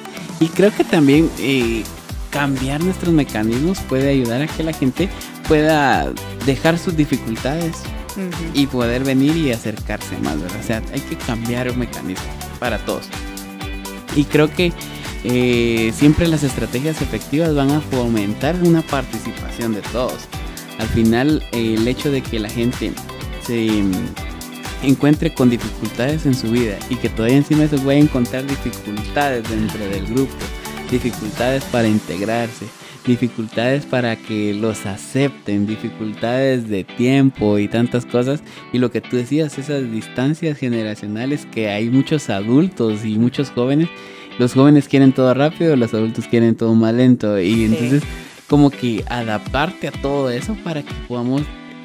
Y 0.41 0.49
creo 0.49 0.75
que 0.75 0.85
también 0.85 1.31
eh, 1.39 1.83
cambiar 2.31 2.83
nuestros 2.83 3.13
mecanismos 3.13 3.79
puede 3.89 4.11
ayudar 4.11 4.43
a 4.43 4.47
que 4.47 4.63
la 4.63 4.73
gente 4.73 5.09
pueda 5.49 6.13
dejar 6.45 6.79
sus 6.79 6.97
dificultades 6.97 7.77
y 8.55 8.67
poder 8.67 9.05
venir 9.05 9.37
y 9.37 9.53
acercarse 9.53 10.17
más, 10.19 10.41
¿verdad? 10.41 10.61
O 10.61 10.67
sea, 10.67 10.83
hay 10.93 11.01
que 11.01 11.17
cambiar 11.17 11.71
un 11.71 11.79
mecanismo 11.79 12.25
para 12.59 12.79
todos. 12.79 13.07
Y 14.15 14.25
creo 14.25 14.51
que 14.51 14.73
eh, 15.25 15.93
siempre 15.95 16.27
las 16.29 16.43
estrategias 16.43 17.03
efectivas 17.03 17.55
van 17.55 17.71
a 17.71 17.81
fomentar 17.81 18.57
una 18.63 18.83
participación 18.83 19.75
de 19.75 19.83
todos. 19.83 20.29
Al 20.79 20.89
final, 20.89 21.43
eh, 21.53 21.75
el 21.75 21.87
hecho 21.89 22.11
de 22.11 22.23
que 22.23 22.39
la 22.39 22.49
gente 22.49 22.93
se 23.47 23.83
encuentre 24.83 25.33
con 25.33 25.51
dificultades 25.51 26.27
en 26.27 26.35
su 26.35 26.51
vida 26.51 26.79
y 26.91 26.97
que 26.97 27.09
todavía 27.09 27.39
encima 27.39 27.67
se 27.67 27.79
puede 27.79 27.99
encontrar 27.99 28.47
dificultades 28.47 29.49
dentro 29.49 29.81
del 29.89 30.07
grupo, 30.07 30.35
dificultades 30.91 31.65
para 31.65 31.89
integrarse, 31.89 32.67
dificultades 33.07 33.87
para 33.87 34.17
que 34.17 34.55
los 34.55 34.85
acepten, 34.87 35.67
dificultades 35.67 36.69
de 36.69 36.85
tiempo 36.85 37.59
y 37.59 37.69
tantas 37.69 38.05
cosas. 38.05 38.43
Y 38.73 38.79
lo 38.79 38.91
que 38.91 39.01
tú 39.01 39.17
decías, 39.17 39.59
esas 39.59 39.91
distancias 39.91 40.59
generacionales 40.59 41.47
que 41.47 41.71
hay 41.71 41.89
muchos 41.89 42.31
adultos 42.31 43.05
y 43.05 43.19
muchos 43.19 43.51
jóvenes. 43.51 43.89
Los 44.39 44.53
jóvenes 44.53 44.89
quieren 44.89 45.13
todo 45.13 45.33
rápido, 45.33 45.77
los 45.77 45.95
adultos 45.95 46.27
quieren 46.27 46.57
todo 46.57 46.75
más 46.75 46.93
lento. 46.93 47.41
Y 47.41 47.65
entonces 47.65 48.03
como 48.49 48.71
que 48.71 49.05
adaptarte 49.09 49.89
a 49.89 49.93
todo 49.93 50.31
eso 50.31 50.57
para 50.63 50.83
que 50.83 50.93
podamos 51.09 51.43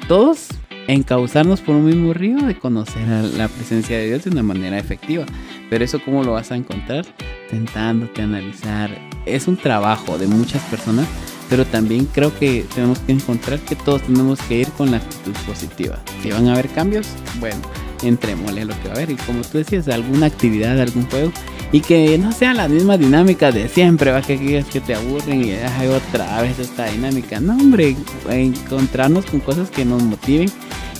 todos 0.08 0.48
encauzarnos 0.88 1.60
por 1.60 1.76
un 1.76 1.86
mismo 1.86 2.12
río 2.12 2.38
de 2.38 2.58
conocer 2.58 3.08
a 3.08 3.22
la 3.22 3.48
presencia 3.48 3.98
de 3.98 4.06
Dios 4.06 4.24
de 4.24 4.30
una 4.30 4.42
manera 4.42 4.78
efectiva. 4.78 5.24
Pero 5.70 5.84
eso 5.84 6.00
cómo 6.04 6.22
lo 6.24 6.32
vas 6.32 6.50
a 6.52 6.56
encontrar? 6.56 7.06
Tentándote 7.50 8.22
analizar. 8.22 8.90
Es 9.26 9.46
un 9.46 9.56
trabajo 9.56 10.18
de 10.18 10.26
muchas 10.26 10.62
personas, 10.64 11.06
pero 11.48 11.64
también 11.64 12.06
creo 12.06 12.36
que 12.38 12.64
tenemos 12.74 12.98
que 13.00 13.12
encontrar 13.12 13.60
que 13.60 13.76
todos 13.76 14.02
tenemos 14.02 14.40
que 14.42 14.60
ir 14.60 14.68
con 14.72 14.90
la 14.90 14.96
actitud 14.98 15.32
positiva. 15.46 15.98
Si 16.22 16.30
van 16.30 16.48
a 16.48 16.54
haber 16.54 16.68
cambios, 16.68 17.08
bueno, 17.38 17.60
entrémosle 18.02 18.64
lo 18.64 18.74
que 18.80 18.88
va 18.88 18.94
a 18.94 18.96
haber. 18.96 19.10
Y 19.10 19.16
como 19.16 19.42
tú 19.42 19.58
decías, 19.58 19.88
alguna 19.88 20.26
actividad, 20.26 20.80
algún 20.80 21.06
juego, 21.06 21.32
y 21.72 21.80
que 21.80 22.18
no 22.18 22.32
sean 22.32 22.58
las 22.58 22.68
mismas 22.68 22.98
dinámicas 22.98 23.54
de 23.54 23.68
siempre, 23.68 24.10
va 24.10 24.20
que 24.20 24.36
quieras 24.36 24.66
que 24.66 24.80
te 24.80 24.94
aburren 24.94 25.42
y 25.42 25.52
hay 25.52 25.88
otra 25.88 26.42
vez 26.42 26.58
esta 26.58 26.86
dinámica. 26.86 27.40
No, 27.40 27.54
hombre, 27.54 27.96
encontrarnos 28.28 29.24
con 29.24 29.40
cosas 29.40 29.70
que 29.70 29.84
nos 29.84 30.02
motiven. 30.02 30.50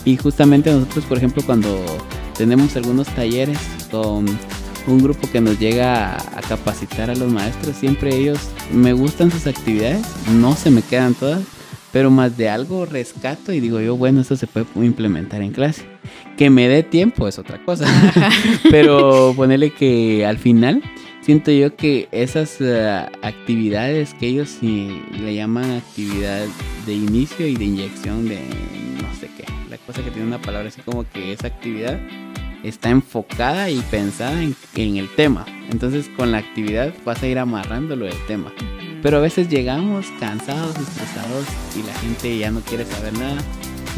Y 0.04 0.16
justamente 0.16 0.70
nosotros, 0.72 1.04
por 1.04 1.18
ejemplo, 1.18 1.42
cuando 1.44 1.84
tenemos 2.36 2.76
algunos 2.76 3.06
talleres 3.08 3.58
con 3.90 4.26
un 4.86 4.98
grupo 5.02 5.30
que 5.30 5.40
nos 5.40 5.58
llega 5.58 6.16
a, 6.16 6.40
capacitar 6.48 7.10
a 7.10 7.14
los 7.14 7.30
maestros, 7.30 7.76
siempre 7.76 8.14
ellos 8.16 8.38
me 8.72 8.92
gustan 8.92 9.30
sus 9.30 9.46
actividades, 9.46 10.04
no 10.32 10.54
se 10.56 10.70
me 10.70 10.82
quedan 10.82 11.14
todas, 11.14 11.42
pero 11.92 12.10
más 12.10 12.36
de 12.36 12.48
algo 12.48 12.84
rescato 12.86 13.52
y 13.52 13.60
digo 13.60 13.80
yo, 13.80 13.96
bueno, 13.96 14.22
eso 14.22 14.34
se 14.34 14.46
puede 14.46 14.66
implementar 14.84 15.42
en 15.42 15.52
clase. 15.52 15.84
Que 16.36 16.50
me 16.50 16.66
dé 16.66 16.82
tiempo 16.82 17.28
es 17.28 17.38
otra 17.38 17.62
cosa. 17.64 17.86
pero 18.70 19.34
ponerle 19.36 19.70
que 19.70 20.26
al 20.26 20.38
final 20.38 20.82
siento 21.20 21.50
yo 21.52 21.76
que 21.76 22.08
esas 22.10 22.56
eh, 22.60 23.06
actividades 23.22 24.14
que 24.14 24.26
ellos 24.26 24.58
le 24.62 25.34
llaman 25.34 25.70
actividad 25.70 26.46
de 26.86 26.94
inicio 26.94 27.46
y 27.46 27.56
de 27.56 27.64
inyección 27.64 28.28
de 28.28 28.40
no 29.00 29.14
sé 29.20 29.30
qué, 29.36 29.44
cosa 29.92 30.04
que 30.04 30.10
tiene 30.10 30.26
una 30.26 30.40
palabra 30.40 30.68
así 30.68 30.80
como 30.80 31.04
que 31.04 31.32
esa 31.32 31.48
actividad 31.48 32.00
está 32.62 32.88
enfocada 32.88 33.68
y 33.68 33.80
pensada 33.90 34.42
en, 34.42 34.56
en 34.74 34.96
el 34.96 35.08
tema. 35.14 35.44
Entonces 35.70 36.08
con 36.16 36.32
la 36.32 36.38
actividad 36.38 36.94
vas 37.04 37.22
a 37.22 37.26
ir 37.26 37.38
amarrándolo 37.38 38.06
del 38.06 38.26
tema. 38.26 38.52
Pero 39.02 39.18
a 39.18 39.20
veces 39.20 39.48
llegamos 39.48 40.06
cansados, 40.18 40.76
estresados 40.78 41.46
y 41.76 41.86
la 41.86 41.94
gente 41.94 42.38
ya 42.38 42.50
no 42.50 42.60
quiere 42.60 42.86
saber 42.86 43.12
nada. 43.18 43.36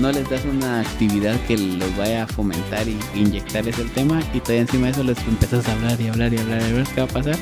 No 0.01 0.11
les 0.11 0.29
das 0.29 0.45
una 0.45 0.81
actividad 0.81 1.39
que 1.47 1.57
los 1.57 1.97
vaya 1.97 2.25
a 2.25 2.27
fomentar 2.27 2.89
y 2.89 2.99
inyectarles 3.15 3.79
el 3.79 3.91
tema 3.93 4.21
y 4.33 4.41
todavía 4.41 4.63
encima 4.63 4.87
de 4.87 4.93
eso 4.93 5.05
les 5.05 5.19
empiezas 5.19 5.69
a 5.69 5.73
hablar 5.73 6.01
y 6.01 6.09
hablar 6.09 6.35
y 6.35 6.39
hablar 6.39 6.63
y 6.69 6.73
ver 6.73 6.87
qué 6.93 7.03
va 7.03 7.07
a 7.07 7.11
pasar. 7.11 7.37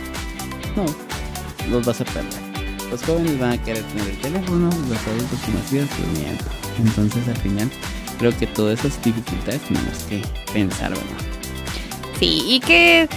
No, 0.76 0.84
los 1.70 1.86
vas 1.86 2.02
a 2.02 2.04
perder. 2.04 2.42
Los 2.90 3.02
jóvenes 3.04 3.38
van 3.38 3.52
a 3.52 3.62
querer 3.62 3.82
tener 3.84 4.08
el 4.10 4.18
teléfono, 4.18 4.66
los 4.66 5.06
adultos 5.06 5.38
durmiendo. 5.70 6.44
Entonces 6.78 7.26
al 7.28 7.36
final 7.38 7.70
creo 8.22 8.38
que 8.38 8.46
todas 8.46 8.78
esas 8.84 9.02
dificultades 9.02 9.60
tenemos 9.62 9.98
que 10.04 10.22
pensar, 10.52 10.90
¿verdad? 10.90 11.04
Sí, 12.20 12.44
y 12.46 12.60
que 12.60 13.08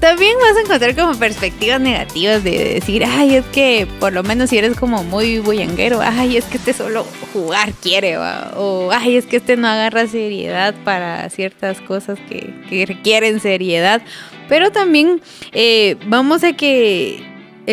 también 0.00 0.34
vas 0.40 0.56
a 0.56 0.60
encontrar 0.62 0.96
como 0.96 1.14
perspectivas 1.18 1.78
negativas 1.78 2.42
de 2.42 2.72
decir, 2.72 3.04
ay, 3.04 3.34
es 3.34 3.44
que 3.52 3.86
por 4.00 4.14
lo 4.14 4.22
menos 4.22 4.48
si 4.48 4.56
eres 4.56 4.78
como 4.78 5.04
muy 5.04 5.40
bullanguero, 5.40 6.00
ay, 6.00 6.38
es 6.38 6.46
que 6.46 6.56
este 6.56 6.72
solo 6.72 7.04
jugar 7.34 7.74
quiere, 7.82 8.16
o 8.16 8.90
ay, 8.92 9.16
es 9.16 9.26
que 9.26 9.36
este 9.36 9.58
no 9.58 9.68
agarra 9.68 10.06
seriedad 10.06 10.74
para 10.84 11.28
ciertas 11.28 11.82
cosas 11.82 12.18
que, 12.30 12.86
requieren 12.86 13.40
seriedad. 13.40 14.00
Pero 14.48 14.72
también 14.72 15.20
eh, 15.52 15.96
vamos 16.06 16.44
a 16.44 16.54
que 16.54 17.22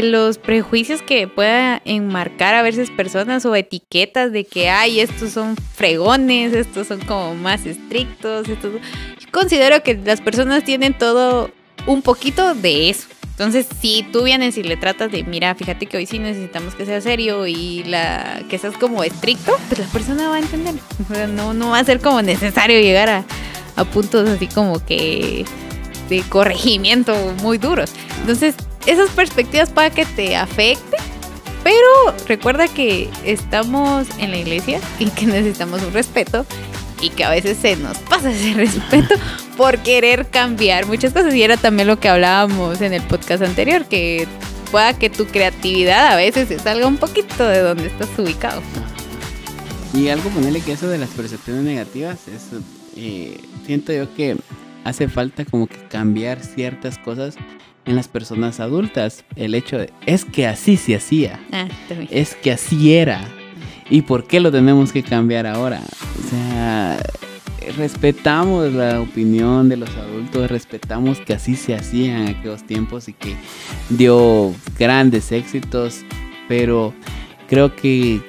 los 0.01 0.37
prejuicios 0.37 1.01
que 1.01 1.27
pueda 1.27 1.81
enmarcar 1.85 2.55
a 2.55 2.61
veces 2.61 2.91
personas 2.91 3.45
o 3.45 3.55
etiquetas 3.55 4.31
de 4.31 4.45
que, 4.45 4.69
ay, 4.69 4.99
estos 4.99 5.31
son 5.31 5.55
fregones, 5.55 6.53
estos 6.53 6.87
son 6.87 6.99
como 7.01 7.35
más 7.35 7.65
estrictos, 7.65 8.49
estos... 8.49 8.73
considero 9.31 9.83
que 9.83 9.95
las 9.95 10.21
personas 10.21 10.63
tienen 10.63 10.97
todo 10.97 11.51
un 11.87 12.01
poquito 12.01 12.55
de 12.55 12.89
eso. 12.89 13.07
Entonces, 13.31 13.67
si 13.81 14.03
tú 14.13 14.23
vienes 14.23 14.57
y 14.57 14.63
le 14.63 14.77
tratas 14.77 15.11
de, 15.11 15.23
mira, 15.23 15.53
fíjate 15.55 15.87
que 15.87 15.97
hoy 15.97 16.05
sí 16.05 16.19
necesitamos 16.19 16.73
que 16.73 16.85
sea 16.85 17.01
serio 17.01 17.47
y 17.47 17.83
la 17.83 18.41
que 18.49 18.57
seas 18.57 18.77
como 18.77 19.03
estricto, 19.03 19.57
pues 19.67 19.79
la 19.79 19.87
persona 19.87 20.29
va 20.29 20.35
a 20.35 20.39
entender. 20.39 20.75
no, 21.33 21.53
no 21.53 21.71
va 21.71 21.79
a 21.79 21.83
ser 21.83 21.99
como 21.99 22.21
necesario 22.21 22.79
llegar 22.79 23.09
a, 23.09 23.25
a 23.75 23.83
puntos 23.83 24.29
así 24.29 24.47
como 24.47 24.83
que 24.85 25.43
de 26.07 26.21
corregimiento 26.29 27.13
muy 27.41 27.57
duros. 27.57 27.91
Entonces, 28.21 28.55
esas 28.85 29.09
perspectivas 29.11 29.69
para 29.69 29.89
que 29.89 30.05
te 30.05 30.35
afecte, 30.35 30.97
pero 31.63 32.15
recuerda 32.27 32.67
que 32.67 33.09
estamos 33.23 34.07
en 34.19 34.31
la 34.31 34.37
iglesia 34.37 34.79
y 34.99 35.05
que 35.09 35.25
necesitamos 35.25 35.81
un 35.83 35.93
respeto 35.93 36.45
y 37.01 37.09
que 37.09 37.23
a 37.23 37.29
veces 37.29 37.57
se 37.57 37.75
nos 37.75 37.97
pasa 37.99 38.31
ese 38.31 38.53
respeto 38.53 39.15
por 39.57 39.79
querer 39.79 40.27
cambiar 40.27 40.85
muchas 40.85 41.13
cosas. 41.13 41.33
Y 41.33 41.43
era 41.43 41.57
también 41.57 41.87
lo 41.87 41.99
que 41.99 42.09
hablábamos 42.09 42.81
en 42.81 42.93
el 42.93 43.01
podcast 43.03 43.43
anterior, 43.43 43.85
que 43.85 44.27
pueda 44.71 44.97
que 44.97 45.09
tu 45.09 45.25
creatividad 45.25 46.13
a 46.13 46.15
veces 46.15 46.47
se 46.47 46.59
salga 46.59 46.87
un 46.87 46.97
poquito 46.97 47.47
de 47.47 47.59
donde 47.59 47.87
estás 47.87 48.09
ubicado. 48.17 48.61
Y 49.93 50.09
algo 50.09 50.29
ponerle 50.29 50.61
que 50.61 50.73
eso 50.73 50.87
de 50.87 50.97
las 50.97 51.09
percepciones 51.09 51.63
negativas 51.63 52.27
es, 52.27 52.49
eh, 52.97 53.39
siento 53.65 53.93
yo 53.93 54.13
que 54.13 54.35
hace 54.83 55.07
falta 55.07 55.45
como 55.45 55.67
que 55.67 55.77
cambiar 55.87 56.43
ciertas 56.43 56.97
cosas 56.97 57.35
en 57.85 57.95
las 57.95 58.07
personas 58.07 58.59
adultas. 58.59 59.23
El 59.35 59.55
hecho 59.55 59.77
de, 59.77 59.91
es 60.05 60.25
que 60.25 60.47
así 60.47 60.77
se 60.77 60.95
hacía. 60.95 61.39
Ah, 61.51 61.67
es 62.09 62.35
que 62.35 62.51
así 62.51 62.93
era. 62.93 63.21
¿Y 63.89 64.01
por 64.01 64.25
qué 64.25 64.39
lo 64.39 64.51
tenemos 64.51 64.91
que 64.91 65.03
cambiar 65.03 65.45
ahora? 65.45 65.81
O 66.19 66.29
sea, 66.29 66.97
respetamos 67.77 68.73
la 68.73 69.01
opinión 69.01 69.69
de 69.69 69.77
los 69.77 69.89
adultos, 69.89 70.49
respetamos 70.49 71.19
que 71.19 71.33
así 71.33 71.55
se 71.55 71.75
hacía 71.75 72.17
en 72.17 72.27
aquellos 72.29 72.63
tiempos 72.63 73.07
y 73.07 73.13
que 73.13 73.35
dio 73.89 74.53
grandes 74.77 75.31
éxitos, 75.31 76.01
pero 76.47 76.93
creo 77.47 77.75
que 77.75 78.21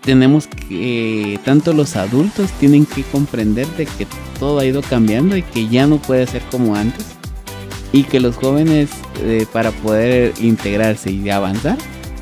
tenemos 0.00 0.46
que, 0.46 1.38
tanto 1.44 1.72
los 1.72 1.94
adultos 1.94 2.50
tienen 2.52 2.86
que 2.86 3.02
comprender 3.04 3.66
de 3.76 3.86
que 3.86 4.06
todo 4.38 4.58
ha 4.58 4.64
ido 4.64 4.82
cambiando 4.82 5.36
y 5.36 5.42
que 5.42 5.68
ya 5.68 5.86
no 5.86 5.98
puede 5.98 6.26
ser 6.26 6.42
como 6.50 6.74
antes 6.74 7.19
y 7.92 8.04
que 8.04 8.20
los 8.20 8.36
jóvenes 8.36 8.90
eh, 9.22 9.46
para 9.52 9.70
poder 9.72 10.32
integrarse 10.40 11.10
y 11.10 11.28
avanzar 11.30 11.76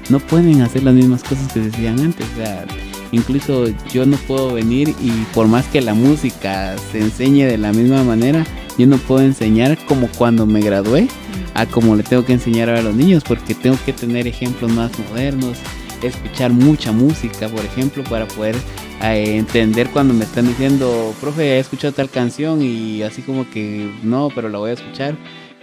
no 0.08 0.20
pueden 0.20 0.62
hacer 0.62 0.82
las 0.84 0.94
mismas 0.94 1.22
cosas 1.22 1.52
que 1.52 1.60
decían 1.60 2.00
antes. 2.00 2.26
O 2.32 2.36
sea, 2.36 2.64
incluso 3.12 3.66
yo 3.92 4.06
no 4.06 4.16
puedo 4.16 4.54
venir 4.54 4.94
y 5.02 5.10
por 5.34 5.46
más 5.46 5.66
que 5.66 5.80
la 5.80 5.94
música 5.94 6.76
se 6.92 7.00
enseñe 7.00 7.44
de 7.44 7.58
la 7.58 7.72
misma 7.72 8.04
manera, 8.04 8.46
yo 8.78 8.86
no 8.86 8.96
puedo 8.96 9.20
enseñar 9.20 9.76
como 9.86 10.08
cuando 10.16 10.46
me 10.46 10.60
gradué 10.60 11.08
a 11.54 11.66
como 11.66 11.96
le 11.96 12.02
tengo 12.02 12.24
que 12.24 12.32
enseñar 12.32 12.70
a 12.70 12.82
los 12.82 12.94
niños 12.94 13.24
porque 13.26 13.54
tengo 13.54 13.76
que 13.84 13.92
tener 13.92 14.26
ejemplos 14.26 14.70
más 14.72 14.92
modernos, 14.98 15.58
escuchar 16.02 16.52
mucha 16.52 16.92
música, 16.92 17.48
por 17.48 17.64
ejemplo, 17.64 18.04
para 18.04 18.28
poder 18.28 18.56
eh, 19.02 19.36
entender 19.36 19.90
cuando 19.90 20.14
me 20.14 20.24
están 20.24 20.46
diciendo, 20.46 21.14
profe, 21.20 21.56
he 21.56 21.58
escuchado 21.58 21.92
tal 21.92 22.08
canción 22.08 22.62
y 22.62 23.02
así 23.02 23.22
como 23.22 23.48
que 23.50 23.90
no, 24.02 24.30
pero 24.34 24.48
la 24.48 24.58
voy 24.58 24.70
a 24.70 24.74
escuchar 24.74 25.16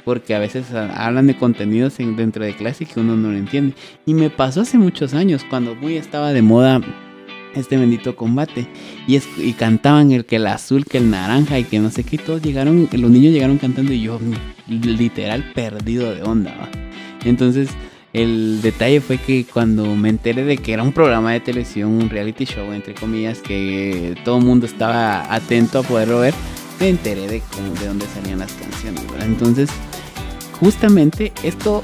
porque 0.05 0.35
a 0.35 0.39
veces 0.39 0.71
hablan 0.71 1.27
de 1.27 1.35
contenidos 1.35 1.97
dentro 1.97 2.45
de 2.45 2.55
clase 2.55 2.85
que 2.85 2.99
uno 2.99 3.17
no 3.17 3.31
lo 3.31 3.37
entiende. 3.37 3.75
Y 4.05 4.13
me 4.13 4.29
pasó 4.29 4.61
hace 4.61 4.77
muchos 4.77 5.13
años, 5.13 5.43
cuando 5.49 5.75
muy 5.75 5.97
estaba 5.97 6.31
de 6.31 6.41
moda 6.41 6.79
este 7.55 7.77
bendito 7.77 8.15
combate. 8.15 8.67
Y, 9.07 9.15
es, 9.15 9.27
y 9.37 9.53
cantaban 9.53 10.11
el 10.11 10.25
que 10.25 10.37
el 10.37 10.47
azul, 10.47 10.85
que 10.85 10.99
el 10.99 11.09
naranja 11.09 11.59
y 11.59 11.63
que 11.63 11.79
no 11.79 11.89
sé 11.89 12.03
qué. 12.03 12.17
todos 12.17 12.41
llegaron, 12.41 12.87
los 12.91 13.11
niños 13.11 13.33
llegaron 13.33 13.57
cantando 13.57 13.91
y 13.91 14.01
yo 14.01 14.19
literal 14.67 15.51
perdido 15.53 16.13
de 16.13 16.23
onda. 16.23 16.53
Entonces 17.23 17.69
el 18.15 18.61
detalle 18.61 19.01
fue 19.01 19.17
que 19.17 19.45
cuando 19.45 19.93
me 19.95 20.07
enteré 20.07 20.45
de 20.45 20.57
que 20.57 20.71
era 20.71 20.83
un 20.83 20.93
programa 20.93 21.33
de 21.33 21.41
televisión, 21.41 21.91
un 21.91 22.09
reality 22.09 22.45
show, 22.45 22.71
entre 22.71 22.93
comillas, 22.93 23.39
que 23.39 24.15
todo 24.23 24.37
el 24.37 24.45
mundo 24.45 24.65
estaba 24.65 25.33
atento 25.33 25.79
a 25.79 25.83
poderlo 25.83 26.19
ver, 26.19 26.33
me 26.79 26.89
enteré 26.89 27.21
de, 27.27 27.41
de 27.79 27.87
dónde 27.87 28.05
salían 28.13 28.39
las 28.39 28.51
canciones. 28.53 29.03
Entonces 29.21 29.69
justamente 30.59 31.31
esto 31.43 31.81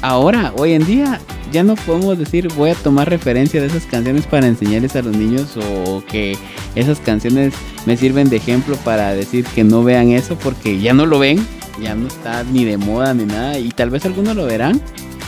ahora, 0.00 0.52
hoy 0.56 0.72
en 0.72 0.84
día, 0.84 1.20
ya 1.52 1.62
no 1.62 1.76
podemos 1.76 2.18
decir 2.18 2.48
voy 2.56 2.70
a 2.70 2.74
tomar 2.74 3.08
referencia 3.08 3.60
de 3.60 3.68
esas 3.68 3.84
canciones 3.84 4.26
para 4.26 4.46
enseñarles 4.46 4.96
a 4.96 5.02
los 5.02 5.16
niños 5.16 5.56
o 5.56 6.02
que 6.06 6.36
esas 6.74 6.98
canciones 7.00 7.54
me 7.86 7.96
sirven 7.96 8.28
de 8.28 8.36
ejemplo 8.36 8.76
para 8.78 9.14
decir 9.14 9.44
que 9.44 9.62
no 9.62 9.84
vean 9.84 10.10
eso 10.10 10.36
porque 10.36 10.80
ya 10.80 10.92
no 10.92 11.06
lo 11.06 11.18
ven, 11.18 11.46
ya 11.80 11.94
no 11.94 12.08
está 12.08 12.42
ni 12.44 12.64
de 12.64 12.76
moda 12.76 13.14
ni 13.14 13.24
nada 13.24 13.58
y 13.58 13.68
tal 13.68 13.90
vez 13.90 14.04
algunos 14.04 14.34
lo 14.34 14.46
verán, 14.46 14.80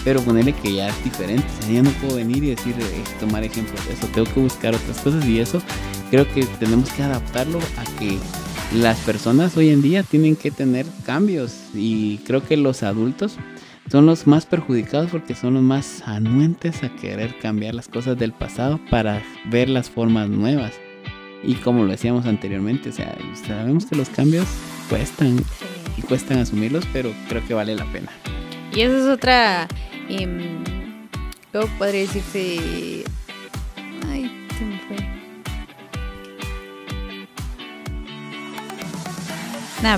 pero 0.05 0.21
ponerle 0.21 0.53
que 0.53 0.75
ya 0.75 0.89
es 0.89 1.05
diferente, 1.05 1.47
o 1.61 1.63
sea, 1.63 1.73
ya 1.73 1.83
no 1.83 1.91
puedo 1.91 2.17
venir 2.17 2.43
y 2.43 2.51
decir 2.51 2.75
eh, 2.79 3.05
tomar 3.21 3.45
ejemplos 3.45 3.87
de 3.87 3.95
eso, 3.95 4.07
tengo 4.13 4.33
que 4.33 4.41
buscar 4.41 4.75
otras 4.75 4.99
cosas 4.99 5.25
y 5.27 5.39
eso 5.39 5.63
creo 6.11 6.27
que 6.33 6.45
tenemos 6.59 6.91
que 6.91 7.03
adaptarlo 7.03 7.59
a 7.59 7.99
que 7.99 8.19
las 8.77 8.99
personas 8.99 9.57
hoy 9.57 9.71
en 9.71 9.81
día 9.81 10.03
tienen 10.03 10.37
que 10.37 10.51
tener 10.51 10.87
cambios 11.05 11.55
y 11.75 12.19
creo 12.19 12.43
que 12.43 12.57
los 12.57 12.83
adultos 12.83 13.37
son 13.91 14.05
los 14.05 14.27
más 14.27 14.45
perjudicados 14.45 15.11
porque 15.11 15.35
son 15.35 15.55
los 15.55 15.63
más 15.63 16.03
anuentes 16.05 16.83
a 16.83 16.95
querer 16.97 17.39
cambiar 17.39 17.75
las 17.75 17.89
cosas 17.89 18.19
del 18.19 18.33
pasado 18.33 18.79
para 18.91 19.23
ver 19.47 19.69
las 19.71 19.89
formas 19.89 20.29
nuevas. 20.29 20.75
Y 21.43 21.55
como 21.55 21.85
lo 21.85 21.91
decíamos 21.91 22.27
anteriormente, 22.27 22.91
o 22.91 22.93
sea, 22.93 23.17
sabemos 23.47 23.87
que 23.87 23.97
los 23.97 24.11
cambios 24.11 24.47
cuestan 24.91 25.37
y 25.97 26.03
cuestan 26.03 26.39
asumirlos, 26.39 26.85
pero 26.93 27.13
creo 27.29 27.47
que 27.47 27.55
vale 27.55 27.75
la 27.75 27.85
pena. 27.93 28.11
Y 28.75 28.81
esa 28.81 28.99
es 28.99 29.05
otra, 29.05 29.69
eh, 30.11 30.63
¿cómo 31.53 31.67
podría 31.79 32.01
decirse? 32.01 33.05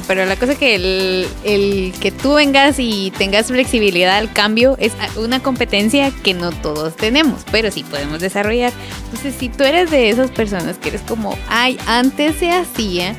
Pero 0.07 0.27
la 0.27 0.37
cosa 0.37 0.55
que 0.55 0.75
el, 0.75 1.27
el, 1.45 1.93
que 2.01 2.11
tú 2.11 2.35
vengas 2.35 2.77
y 2.79 3.13
tengas 3.17 3.47
flexibilidad 3.47 4.17
al 4.17 4.33
cambio 4.33 4.77
es 4.79 4.93
una 5.17 5.41
competencia 5.41 6.11
que 6.23 6.35
no 6.35 6.51
todos 6.51 6.97
tenemos, 6.97 7.43
pero 7.51 7.71
sí 7.71 7.85
podemos 7.85 8.21
desarrollar. 8.21 8.73
Entonces, 9.05 9.35
si 9.39 9.49
tú 9.49 9.65
eres 9.65 9.91
de 9.91 10.11
esas 10.11 10.31
personas 10.31 10.79
que 10.79 10.91
eres 10.91 11.03
como, 11.03 11.37
ay, 11.49 11.79
antes 11.87 12.37
se 12.37 12.51
hacía, 12.51 13.17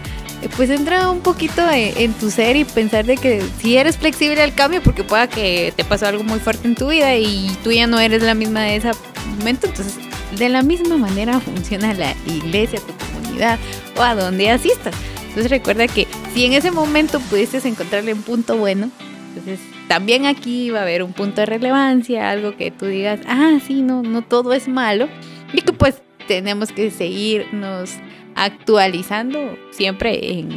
pues 0.55 0.69
entra 0.69 1.09
un 1.09 1.19
poquito 1.19 1.61
en, 1.69 2.13
tu 2.13 2.31
ser 2.31 2.55
y 2.55 2.63
pensar 2.63 3.05
de 3.05 3.17
que 3.17 3.43
si 3.61 3.77
eres 3.77 3.97
flexible 3.97 4.41
al 4.41 4.53
cambio, 4.53 4.81
porque 4.81 5.03
pueda 5.03 5.27
que 5.27 5.73
te 5.75 5.83
pasó 5.83 6.07
algo 6.07 6.23
muy 6.23 6.39
fuerte 6.39 6.67
en 6.67 6.75
tu 6.75 6.89
vida 6.89 7.15
y 7.15 7.49
tú 7.63 7.71
ya 7.71 7.87
no 7.87 7.99
eres 7.99 8.23
la 8.23 8.33
misma 8.33 8.61
de 8.61 8.77
ese 8.77 8.91
momento, 9.37 9.67
entonces 9.67 9.95
de 10.37 10.49
la 10.49 10.61
misma 10.61 10.97
manera 10.97 11.39
funciona 11.39 11.93
la 11.93 12.13
iglesia, 12.27 12.79
tu 12.79 12.93
comunidad 13.05 13.59
o 13.97 14.01
a 14.01 14.15
donde 14.15 14.49
asistas. 14.49 14.93
Entonces 15.39 15.57
recuerda 15.57 15.87
que 15.87 16.05
si 16.33 16.43
en 16.43 16.51
ese 16.51 16.69
momento 16.69 17.21
pudiste 17.21 17.65
encontrarle 17.65 18.13
un 18.13 18.23
punto 18.23 18.57
bueno, 18.57 18.91
entonces 19.29 19.61
también 19.87 20.25
aquí 20.25 20.69
va 20.69 20.79
a 20.79 20.81
haber 20.81 21.01
un 21.01 21.13
punto 21.13 21.39
de 21.39 21.45
relevancia, 21.45 22.29
algo 22.29 22.57
que 22.57 22.71
tú 22.71 22.87
digas, 22.87 23.21
ah, 23.25 23.57
sí, 23.65 23.81
no, 23.81 24.03
no 24.03 24.21
todo 24.21 24.51
es 24.51 24.67
malo, 24.67 25.07
y 25.53 25.61
que 25.61 25.71
pues 25.71 26.01
tenemos 26.27 26.73
que 26.73 26.91
seguirnos 26.91 27.91
actualizando 28.35 29.39
siempre 29.71 30.39
en, 30.39 30.49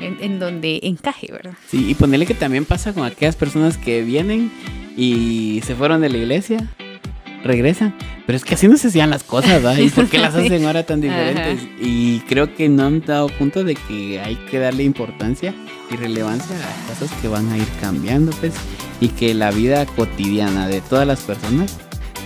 en, 0.00 0.38
donde 0.38 0.80
encaje, 0.84 1.30
¿verdad? 1.30 1.52
Sí, 1.68 1.90
y 1.90 1.94
ponerle 1.94 2.24
que 2.24 2.32
también 2.32 2.64
pasa 2.64 2.94
con 2.94 3.04
aquellas 3.04 3.36
personas 3.36 3.76
que 3.76 4.00
vienen 4.00 4.50
y 4.96 5.60
se 5.66 5.74
fueron 5.74 6.00
de 6.00 6.08
la 6.08 6.16
iglesia 6.16 6.66
regresan. 7.46 7.94
Pero 8.26 8.36
es 8.36 8.44
que 8.44 8.54
así 8.54 8.68
no 8.68 8.76
se 8.76 8.88
hacían 8.88 9.10
las 9.10 9.22
cosas, 9.22 9.62
¿verdad? 9.62 9.78
¿Y 9.78 9.88
por 9.90 10.08
qué 10.08 10.18
las 10.18 10.34
hacen 10.34 10.64
ahora 10.64 10.84
tan 10.84 11.00
diferentes? 11.02 11.60
Y 11.80 12.20
creo 12.20 12.54
que 12.54 12.68
no 12.68 12.86
han 12.86 13.00
dado 13.00 13.28
punto 13.28 13.64
de 13.64 13.74
que 13.74 14.20
hay 14.20 14.36
que 14.50 14.58
darle 14.58 14.84
importancia 14.84 15.54
y 15.90 15.96
relevancia 15.96 16.56
a 16.56 16.88
cosas 16.88 17.10
que 17.20 17.28
van 17.28 17.50
a 17.50 17.56
ir 17.56 17.68
cambiando, 17.80 18.32
pues. 18.40 18.54
Y 19.00 19.08
que 19.08 19.34
la 19.34 19.50
vida 19.50 19.86
cotidiana 19.86 20.68
de 20.68 20.80
todas 20.80 21.06
las 21.06 21.20
personas 21.20 21.76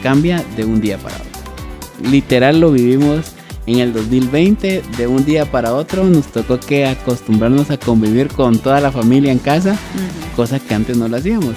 cambia 0.03 0.45
de 0.57 0.65
un 0.65 0.81
día 0.81 0.99
para 0.99 1.17
otro. 1.17 2.11
Literal 2.11 2.61
lo 2.61 2.73
vivimos 2.73 3.35
en 3.67 3.79
el 3.79 3.93
2020, 3.93 4.83
de 4.97 5.07
un 5.07 5.25
día 5.25 5.45
para 5.45 5.75
otro 5.75 6.05
nos 6.05 6.27
tocó 6.27 6.59
que 6.59 6.87
acostumbrarnos 6.87 7.71
a 7.71 7.77
convivir 7.77 8.29
con 8.29 8.59
toda 8.59 8.81
la 8.81 8.91
familia 8.91 9.31
en 9.31 9.39
casa, 9.39 9.77
cosa 10.35 10.59
que 10.59 10.75
antes 10.75 10.97
no 10.97 11.09
lo 11.09 11.19
hacíamos. 11.19 11.55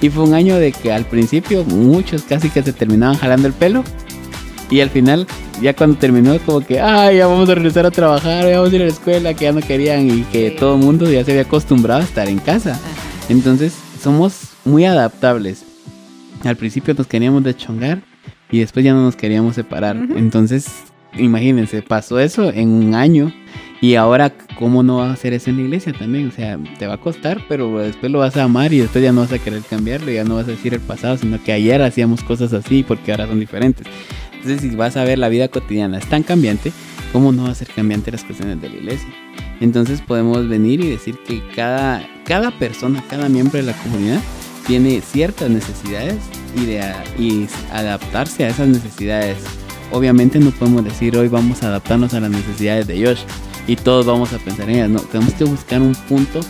Y 0.00 0.10
fue 0.10 0.24
un 0.24 0.34
año 0.34 0.56
de 0.56 0.72
que 0.72 0.92
al 0.92 1.04
principio 1.04 1.64
muchos 1.64 2.22
casi 2.22 2.50
que 2.50 2.62
se 2.62 2.72
terminaban 2.72 3.16
jalando 3.16 3.48
el 3.48 3.54
pelo. 3.54 3.84
Y 4.70 4.80
al 4.80 4.90
final, 4.90 5.26
ya 5.62 5.74
cuando 5.74 5.96
terminó, 5.96 6.38
como 6.40 6.60
que, 6.60 6.80
ay, 6.80 7.16
ya 7.16 7.26
vamos 7.26 7.48
a 7.48 7.54
regresar 7.54 7.86
a 7.86 7.90
trabajar, 7.90 8.46
ya 8.46 8.58
vamos 8.58 8.72
a 8.72 8.76
ir 8.76 8.82
a 8.82 8.84
la 8.84 8.90
escuela, 8.90 9.34
que 9.34 9.44
ya 9.44 9.52
no 9.52 9.60
querían 9.60 10.10
y 10.10 10.22
que 10.24 10.50
todo 10.50 10.76
el 10.76 10.82
mundo 10.82 11.10
ya 11.10 11.24
se 11.24 11.32
había 11.32 11.42
acostumbrado 11.42 12.02
a 12.02 12.04
estar 12.04 12.28
en 12.28 12.38
casa. 12.38 12.78
Entonces, 13.28 13.74
somos 14.00 14.50
muy 14.64 14.84
adaptables. 14.84 15.64
Al 16.44 16.56
principio 16.56 16.94
nos 16.94 17.06
queríamos 17.06 17.42
chongar 17.56 18.02
y 18.50 18.60
después 18.60 18.84
ya 18.84 18.92
no 18.92 19.02
nos 19.02 19.16
queríamos 19.16 19.54
separar. 19.54 19.96
Entonces, 19.96 20.66
imagínense, 21.16 21.82
pasó 21.82 22.20
eso 22.20 22.50
en 22.52 22.68
un 22.68 22.94
año 22.94 23.32
y 23.80 23.94
ahora, 23.94 24.32
¿cómo 24.58 24.82
no 24.82 24.96
va 24.96 25.10
a 25.10 25.12
hacer 25.12 25.32
eso 25.32 25.50
en 25.50 25.56
la 25.56 25.62
iglesia 25.62 25.92
también? 25.92 26.28
O 26.28 26.32
sea, 26.32 26.58
te 26.78 26.86
va 26.86 26.94
a 26.94 27.00
costar, 27.00 27.44
pero 27.48 27.78
después 27.78 28.10
lo 28.10 28.18
vas 28.18 28.36
a 28.36 28.44
amar 28.44 28.72
y 28.72 28.78
después 28.78 29.04
ya 29.04 29.12
no 29.12 29.20
vas 29.20 29.32
a 29.32 29.38
querer 29.38 29.62
cambiarlo, 29.62 30.10
ya 30.10 30.24
no 30.24 30.34
vas 30.34 30.48
a 30.48 30.52
decir 30.52 30.74
el 30.74 30.80
pasado, 30.80 31.16
sino 31.16 31.42
que 31.42 31.52
ayer 31.52 31.80
hacíamos 31.82 32.22
cosas 32.24 32.52
así 32.52 32.82
porque 32.82 33.12
ahora 33.12 33.28
son 33.28 33.38
diferentes. 33.38 33.86
Entonces, 34.32 34.60
si 34.62 34.74
vas 34.74 34.96
a 34.96 35.04
ver 35.04 35.18
la 35.18 35.28
vida 35.28 35.48
cotidiana 35.48 35.98
es 35.98 36.06
tan 36.06 36.22
cambiante, 36.24 36.72
¿cómo 37.12 37.30
no 37.30 37.44
va 37.44 37.50
a 37.50 37.54
ser 37.54 37.68
cambiante 37.68 38.10
las 38.10 38.24
cuestiones 38.24 38.60
de 38.60 38.68
la 38.68 38.76
iglesia? 38.76 39.08
Entonces 39.60 40.00
podemos 40.00 40.48
venir 40.48 40.80
y 40.80 40.90
decir 40.90 41.16
que 41.26 41.42
cada, 41.54 42.06
cada 42.24 42.50
persona, 42.52 43.02
cada 43.08 43.28
miembro 43.28 43.58
de 43.58 43.64
la 43.64 43.72
comunidad 43.74 44.20
tiene 44.66 45.00
ciertas 45.00 45.50
necesidades 45.50 46.16
y, 46.56 46.66
de, 46.66 46.82
y 47.18 47.46
adaptarse 47.72 48.44
a 48.44 48.48
esas 48.48 48.68
necesidades. 48.68 49.38
Obviamente 49.90 50.38
no 50.38 50.50
podemos 50.50 50.84
decir 50.84 51.16
hoy 51.16 51.28
vamos 51.28 51.62
a 51.62 51.68
adaptarnos 51.68 52.12
a 52.14 52.20
las 52.20 52.30
necesidades 52.30 52.86
de 52.86 53.06
Josh 53.06 53.20
y 53.68 53.76
todos 53.76 54.06
vamos 54.06 54.32
a 54.32 54.38
pensar 54.38 54.68
en 54.68 54.76
ellas. 54.76 54.90
No, 54.90 55.00
tenemos 55.00 55.34
que 55.34 55.44
buscar 55.44 55.80
un 55.80 55.94
punto 55.94 56.40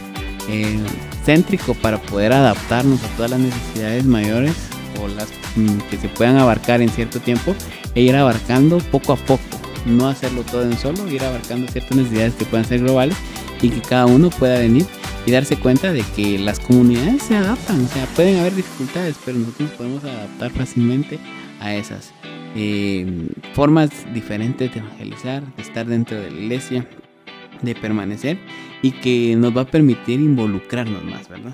eh, 0.48 0.78
céntrico 1.26 1.74
para 1.74 2.00
poder 2.00 2.33
adaptarnos 2.33 3.02
a 3.04 3.09
todas 3.16 3.33
las 3.33 3.40
necesidades 3.40 4.07
mayores 4.07 4.54
o 5.02 5.09
las 5.09 5.28
mm, 5.57 5.78
que 5.90 5.98
se 5.98 6.09
puedan 6.09 6.38
abarcar 6.38 6.81
en 6.81 6.88
cierto 6.88 7.20
tiempo 7.20 7.54
e 7.94 8.02
ir 8.02 8.16
abarcando 8.16 8.78
poco 8.78 9.12
a 9.12 9.16
poco. 9.16 9.42
No 9.85 10.09
hacerlo 10.09 10.42
todo 10.42 10.62
en 10.62 10.78
solo, 10.78 11.09
ir 11.09 11.22
abarcando 11.24 11.70
ciertas 11.70 11.96
necesidades 11.96 12.35
que 12.35 12.44
puedan 12.44 12.64
ser 12.64 12.81
globales 12.81 13.16
y 13.61 13.68
que 13.68 13.81
cada 13.81 14.07
uno 14.07 14.31
pueda 14.31 14.61
venir 14.61 14.87
y 15.26 15.33
darse 15.33 15.57
cuenta 15.57 15.92
de 15.92 16.02
que 16.14 16.38
las 16.38 16.61
comunidades 16.61 17.24
se 17.24 17.37
adaptan. 17.37 17.85
O 17.85 17.88
sea, 17.88 18.07
pueden 18.14 18.38
haber 18.38 18.54
dificultades, 18.54 19.16
pero 19.24 19.38
nosotros 19.38 19.70
podemos 19.70 20.04
adaptar 20.04 20.52
fácilmente 20.52 21.18
a 21.61 21.74
esas. 21.74 22.12
Eh, 22.54 23.28
formas 23.54 23.90
diferentes 24.14 24.72
de 24.72 24.81
evangelizar, 24.81 25.42
de 25.57 25.62
estar 25.62 25.87
dentro 25.87 26.18
de 26.18 26.31
la 26.31 26.40
iglesia, 26.40 26.87
de 27.62 27.74
permanecer 27.74 28.38
y 28.82 28.92
que 28.92 29.34
nos 29.36 29.56
va 29.56 29.62
a 29.62 29.66
permitir 29.66 30.20
involucrarnos 30.20 31.04
más, 31.04 31.28
¿verdad? 31.28 31.52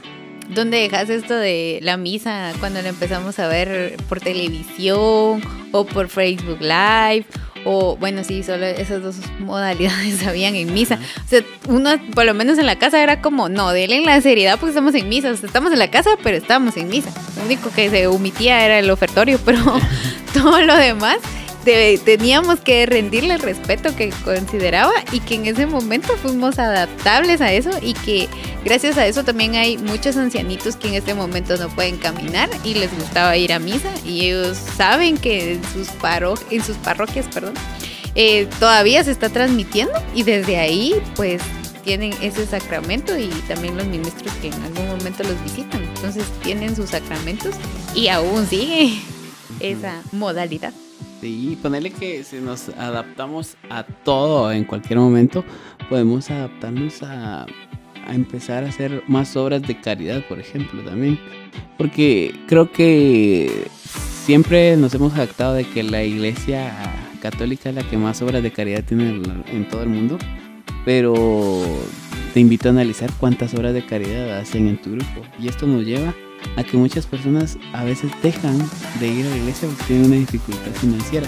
¿Dónde 0.49 0.79
dejas 0.79 1.09
esto 1.09 1.35
de 1.35 1.79
la 1.83 1.97
misa 1.97 2.53
cuando 2.61 2.83
la 2.83 2.91
empezamos 2.91 3.39
a 3.39 3.49
ver 3.49 3.97
por 4.09 4.21
televisión 4.21 5.41
o 5.73 5.87
por 5.87 6.09
Facebook 6.09 6.61
Live? 6.61 7.25
O 7.67 7.97
bueno, 7.97 8.23
sí, 8.25 8.43
solo 8.43 8.67
esas 8.67 9.03
dos 9.03 9.17
modalidades 9.39 10.27
habían 10.27 10.55
en 10.55 10.75
misa. 10.75 10.99
O 11.25 11.29
sea, 11.29 11.43
uno, 11.67 11.91
por 12.15 12.27
lo 12.27 12.35
menos 12.35 12.59
en 12.59 12.67
la 12.67 12.79
casa, 12.79 13.03
era 13.03 13.23
como, 13.23 13.49
no, 13.49 13.71
denle 13.71 14.03
la 14.03 14.21
seriedad 14.21 14.59
porque 14.59 14.71
estamos 14.71 14.95
en 14.95 15.09
misa. 15.09 15.31
O 15.31 15.37
sea, 15.37 15.47
estamos 15.47 15.73
en 15.73 15.79
la 15.79 15.91
casa, 15.91 16.11
pero 16.23 16.37
estamos 16.37 16.77
en 16.77 16.89
misa. 16.89 17.11
Lo 17.39 17.47
único 17.47 17.71
que 17.71 17.89
se 17.89 18.07
omitía 18.07 18.67
era 18.67 18.79
el 18.79 18.91
ofertorio, 18.91 19.41
pero 19.47 19.59
todo 20.35 20.61
lo 20.61 20.77
demás 20.77 21.17
teníamos 21.65 22.61
que 22.61 22.87
rendirle 22.87 23.35
el 23.35 23.41
respeto 23.41 23.95
que 23.97 24.11
consideraba 24.25 24.93
y 25.13 25.21
que 25.21 25.35
en 25.35 25.47
ese 25.47 25.67
momento 25.67 26.17
fuimos 26.17 26.59
adaptables 26.59 27.41
a 27.41 27.53
eso 27.53 27.71
y 27.81 27.95
que 27.95 28.29
gracias 28.65 28.99
a 28.99 29.07
eso 29.07 29.25
también 29.25 29.55
hay 29.55 29.79
muchos 29.79 30.17
ancianitos 30.17 30.77
que 30.77 30.89
en 30.89 30.95
este 30.95 31.15
momento 31.15 31.57
no 31.57 31.69
pueden 31.69 31.97
caminar 31.97 32.51
y 32.65 32.75
les 32.75 32.97
gustaba 32.99 33.37
ir 33.37 33.53
a 33.53 33.59
misa 33.59 33.91
y 34.05 34.27
ellos 34.27 34.59
saben 34.77 35.17
que 35.17 35.55
en 35.55 35.63
sus, 35.73 35.89
paro 35.89 36.35
en 36.51 36.63
sus 36.63 36.77
parroquias 36.77 37.27
perdón, 37.33 37.55
eh, 38.15 38.47
todavía 38.61 39.03
se 39.03 39.11
está 39.11 39.29
transmitiendo 39.29 39.95
y 40.15 40.23
desde 40.23 40.59
ahí 40.59 40.95
pues 41.17 41.43
tienen 41.85 42.15
ese 42.23 42.47
sacramento 42.47 43.17
y 43.17 43.29
también 43.47 43.77
los 43.77 43.87
ministros 43.87 44.33
que 44.41 44.49
en 44.49 44.63
algún 44.63 44.89
momento 44.89 45.23
los 45.23 45.43
visitan. 45.45 45.83
Entonces 45.83 46.25
tienen 46.43 46.75
sus 46.75 46.91
sacramentos 46.91 47.55
y 47.95 48.09
aún 48.09 48.47
sigue 48.47 48.99
esa 49.61 50.03
modalidad. 50.13 50.73
Y 51.29 51.57
ponerle 51.57 51.91
que 51.91 52.25
si 52.25 52.37
nos 52.37 52.69
adaptamos 52.71 53.57
a 53.71 53.83
todo 53.83 54.53
en 54.53 54.65
cualquier 54.65 54.99
momento, 54.99 55.45
podemos 55.89 56.31
adaptarnos 56.31 57.03
a, 57.03 57.47
empezar 58.09 58.65
a 58.65 58.69
hacer 58.69 59.03
más 59.07 59.37
obras 59.37 59.63
de 59.63 59.81
caridad, 59.81 60.23
por 60.29 60.39
ejemplo, 60.39 60.83
también. 60.83 61.19
Porque 61.79 62.35
creo 62.47 62.71
que 62.71 63.69
siempre 64.25 64.77
nos 64.77 64.95
hemos 64.95 65.15
adaptado 65.15 65.55
de 65.55 65.65
que 65.65 65.83
la 65.83 66.05
iglesia 66.05 66.73
católica 67.21 67.71
es 67.71 67.75
la 67.75 67.83
que 67.83 67.97
más 67.97 68.21
obras 68.23 68.43
de 68.43 68.53
caridad 68.53 68.85
tiene 68.85 69.23
en 69.47 69.69
todo 69.69 69.83
el 69.83 69.89
mundo. 69.89 70.19
Pero 70.85 71.63
te 72.35 72.41
invito 72.41 72.69
a 72.69 72.73
analizar 72.73 73.11
cuántas 73.19 73.55
obras 73.55 73.73
de 73.73 73.87
caridad 73.87 74.39
hacen 74.39 74.69
en 74.69 74.77
tu 74.81 74.93
grupo. 74.93 75.23
Y 75.39 75.49
esto 75.49 75.67
nos 75.67 75.85
lleva 75.85 76.15
a 76.57 76.65
que 76.65 76.77
muchas 76.77 77.07
personas 77.07 77.59
a 77.73 77.85
veces 77.85 78.11
dejan 78.23 78.59
de 79.01 79.09
ir 79.09 79.27
a 79.27 79.31
la 79.31 79.37
iglesia 79.37 79.69
porque 79.69 79.85
tienen 79.85 80.07
una 80.07 80.17
dificultad 80.17 80.73
financiera. 80.81 81.27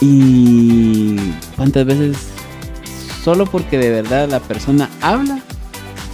Y 0.00 1.16
cuántas 1.56 1.84
veces 1.84 2.16
solo 3.22 3.46
porque 3.46 3.78
de 3.78 3.90
verdad 3.90 4.28
la 4.28 4.40
persona 4.40 4.88
habla, 5.00 5.40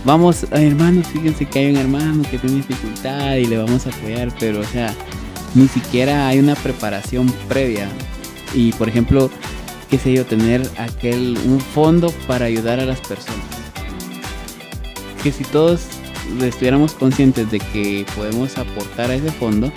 vamos, 0.04 0.46
hermanos, 0.50 1.06
fíjense 1.08 1.46
que 1.46 1.60
hay 1.60 1.70
un 1.70 1.76
hermano 1.76 2.22
que 2.30 2.38
tiene 2.38 2.56
dificultad 2.56 3.36
y 3.36 3.46
le 3.46 3.58
vamos 3.58 3.86
a 3.86 3.90
apoyar, 3.90 4.32
pero 4.40 4.60
o 4.60 4.64
sea, 4.64 4.94
ni 5.54 5.68
siquiera 5.68 6.26
hay 6.26 6.38
una 6.38 6.54
preparación 6.54 7.32
previa. 7.48 7.88
Y 8.54 8.72
por 8.72 8.88
ejemplo, 8.88 9.30
qué 9.90 9.98
sé 9.98 10.12
yo, 10.12 10.24
tener 10.24 10.68
aquel 10.78 11.38
un 11.46 11.60
fondo 11.60 12.12
para 12.26 12.46
ayudar 12.46 12.80
a 12.80 12.84
las 12.84 13.00
personas. 13.00 13.44
Que 15.22 15.32
si 15.32 15.44
todos 15.44 15.82
estuviéramos 16.42 16.94
conscientes 16.94 17.50
de 17.50 17.58
que 17.58 18.06
podemos 18.14 18.56
aportar 18.58 19.10
a 19.10 19.14
ese 19.14 19.30
fondo, 19.30 19.72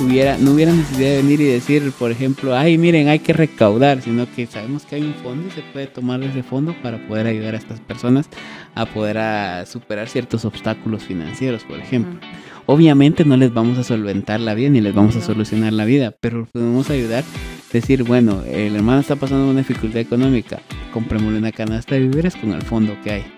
hubiera, 0.00 0.38
no 0.38 0.52
hubiera 0.52 0.72
necesidad 0.72 1.10
de 1.10 1.16
venir 1.18 1.40
y 1.40 1.44
decir, 1.44 1.92
por 1.98 2.10
ejemplo, 2.10 2.56
ay, 2.56 2.78
miren, 2.78 3.08
hay 3.08 3.18
que 3.18 3.32
recaudar, 3.32 4.02
sino 4.02 4.26
que 4.32 4.46
sabemos 4.46 4.84
que 4.84 4.96
hay 4.96 5.02
un 5.02 5.14
fondo 5.14 5.48
y 5.48 5.50
se 5.50 5.62
puede 5.72 5.86
tomar 5.86 6.22
ese 6.22 6.42
fondo 6.42 6.74
para 6.82 7.06
poder 7.06 7.26
ayudar 7.26 7.54
a 7.54 7.58
estas 7.58 7.80
personas 7.80 8.28
a 8.74 8.86
poder 8.86 9.18
a 9.18 9.66
superar 9.66 10.08
ciertos 10.08 10.44
obstáculos 10.44 11.02
financieros, 11.02 11.64
por 11.64 11.78
ejemplo. 11.78 12.20
Obviamente 12.66 13.24
no 13.24 13.36
les 13.36 13.52
vamos 13.52 13.78
a 13.78 13.84
solventar 13.84 14.40
la 14.40 14.54
vida 14.54 14.68
ni 14.68 14.80
les 14.80 14.94
vamos 14.94 15.16
a 15.16 15.22
solucionar 15.22 15.72
la 15.72 15.84
vida, 15.84 16.14
pero 16.20 16.46
podemos 16.52 16.90
ayudar. 16.90 17.24
Decir, 17.72 18.02
bueno, 18.02 18.42
el 18.46 18.76
hermano 18.76 19.00
está 19.00 19.16
pasando 19.16 19.50
una 19.50 19.58
dificultad 19.58 20.00
económica, 20.00 20.60
comprémosle 20.92 21.38
una 21.38 21.52
canasta 21.52 21.94
de 21.94 22.02
víveres 22.02 22.34
con 22.34 22.52
el 22.52 22.62
fondo 22.62 22.96
que 23.02 23.10
hay. 23.10 23.37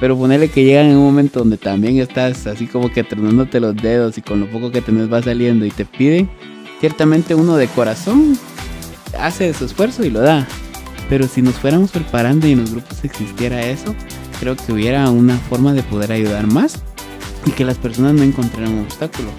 Pero 0.00 0.16
ponerle 0.16 0.48
que 0.48 0.64
llegan 0.64 0.86
en 0.86 0.96
un 0.96 1.04
momento 1.04 1.40
donde 1.40 1.56
también 1.56 1.98
estás 1.98 2.46
así 2.46 2.66
como 2.66 2.90
que 2.92 3.02
tronándote 3.02 3.58
los 3.58 3.74
dedos 3.76 4.16
y 4.16 4.22
con 4.22 4.40
lo 4.40 4.48
poco 4.48 4.70
que 4.70 4.80
tenés 4.80 5.12
va 5.12 5.22
saliendo 5.22 5.64
y 5.64 5.70
te 5.70 5.84
piden, 5.84 6.28
ciertamente 6.80 7.34
uno 7.34 7.56
de 7.56 7.66
corazón 7.66 8.38
hace 9.18 9.52
su 9.54 9.64
esfuerzo 9.64 10.04
y 10.04 10.10
lo 10.10 10.20
da. 10.20 10.46
Pero 11.08 11.26
si 11.26 11.42
nos 11.42 11.54
fuéramos 11.54 11.90
preparando 11.90 12.46
y 12.46 12.52
en 12.52 12.60
los 12.60 12.70
grupos 12.70 13.02
existiera 13.02 13.64
eso, 13.66 13.94
creo 14.38 14.56
que 14.56 14.72
hubiera 14.72 15.10
una 15.10 15.36
forma 15.36 15.72
de 15.72 15.82
poder 15.82 16.12
ayudar 16.12 16.46
más 16.46 16.80
y 17.46 17.50
que 17.50 17.64
las 17.64 17.78
personas 17.78 18.14
no 18.14 18.22
encontraran 18.22 18.74
un 18.74 18.80
obstáculo. 18.80 19.30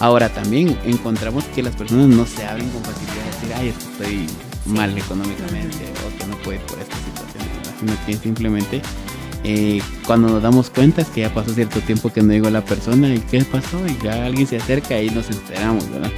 Ahora 0.00 0.28
también 0.28 0.78
encontramos 0.84 1.44
que 1.54 1.62
las 1.62 1.74
personas 1.74 2.06
no 2.06 2.24
se 2.24 2.46
abren 2.46 2.68
con 2.70 2.82
facilidad 2.82 3.14
de 3.14 3.30
decir, 3.30 3.52
ay, 3.56 3.68
estoy 3.68 4.26
mal 4.64 4.96
económicamente 4.96 5.76
o 6.06 6.18
que 6.18 6.26
no 6.26 6.36
puedo 6.38 6.60
por 6.66 6.78
esta 6.78 6.96
situación, 6.96 7.44
sino 7.80 7.92
que 8.06 8.16
simplemente 8.16 8.80
eh, 9.44 9.80
cuando 10.06 10.28
nos 10.28 10.42
damos 10.42 10.70
cuenta 10.70 11.02
es 11.02 11.08
que 11.08 11.22
ya 11.22 11.32
pasó 11.32 11.52
cierto 11.52 11.80
tiempo 11.80 12.12
que 12.12 12.22
no 12.22 12.32
digo 12.32 12.50
la 12.50 12.64
persona 12.64 13.14
y 13.14 13.20
qué 13.20 13.44
pasó 13.44 13.78
y 13.86 13.96
ya 14.02 14.26
alguien 14.26 14.46
se 14.46 14.56
acerca 14.56 15.00
y 15.00 15.10
nos 15.10 15.30
enteramos, 15.30 15.88
¿verdad? 15.90 16.10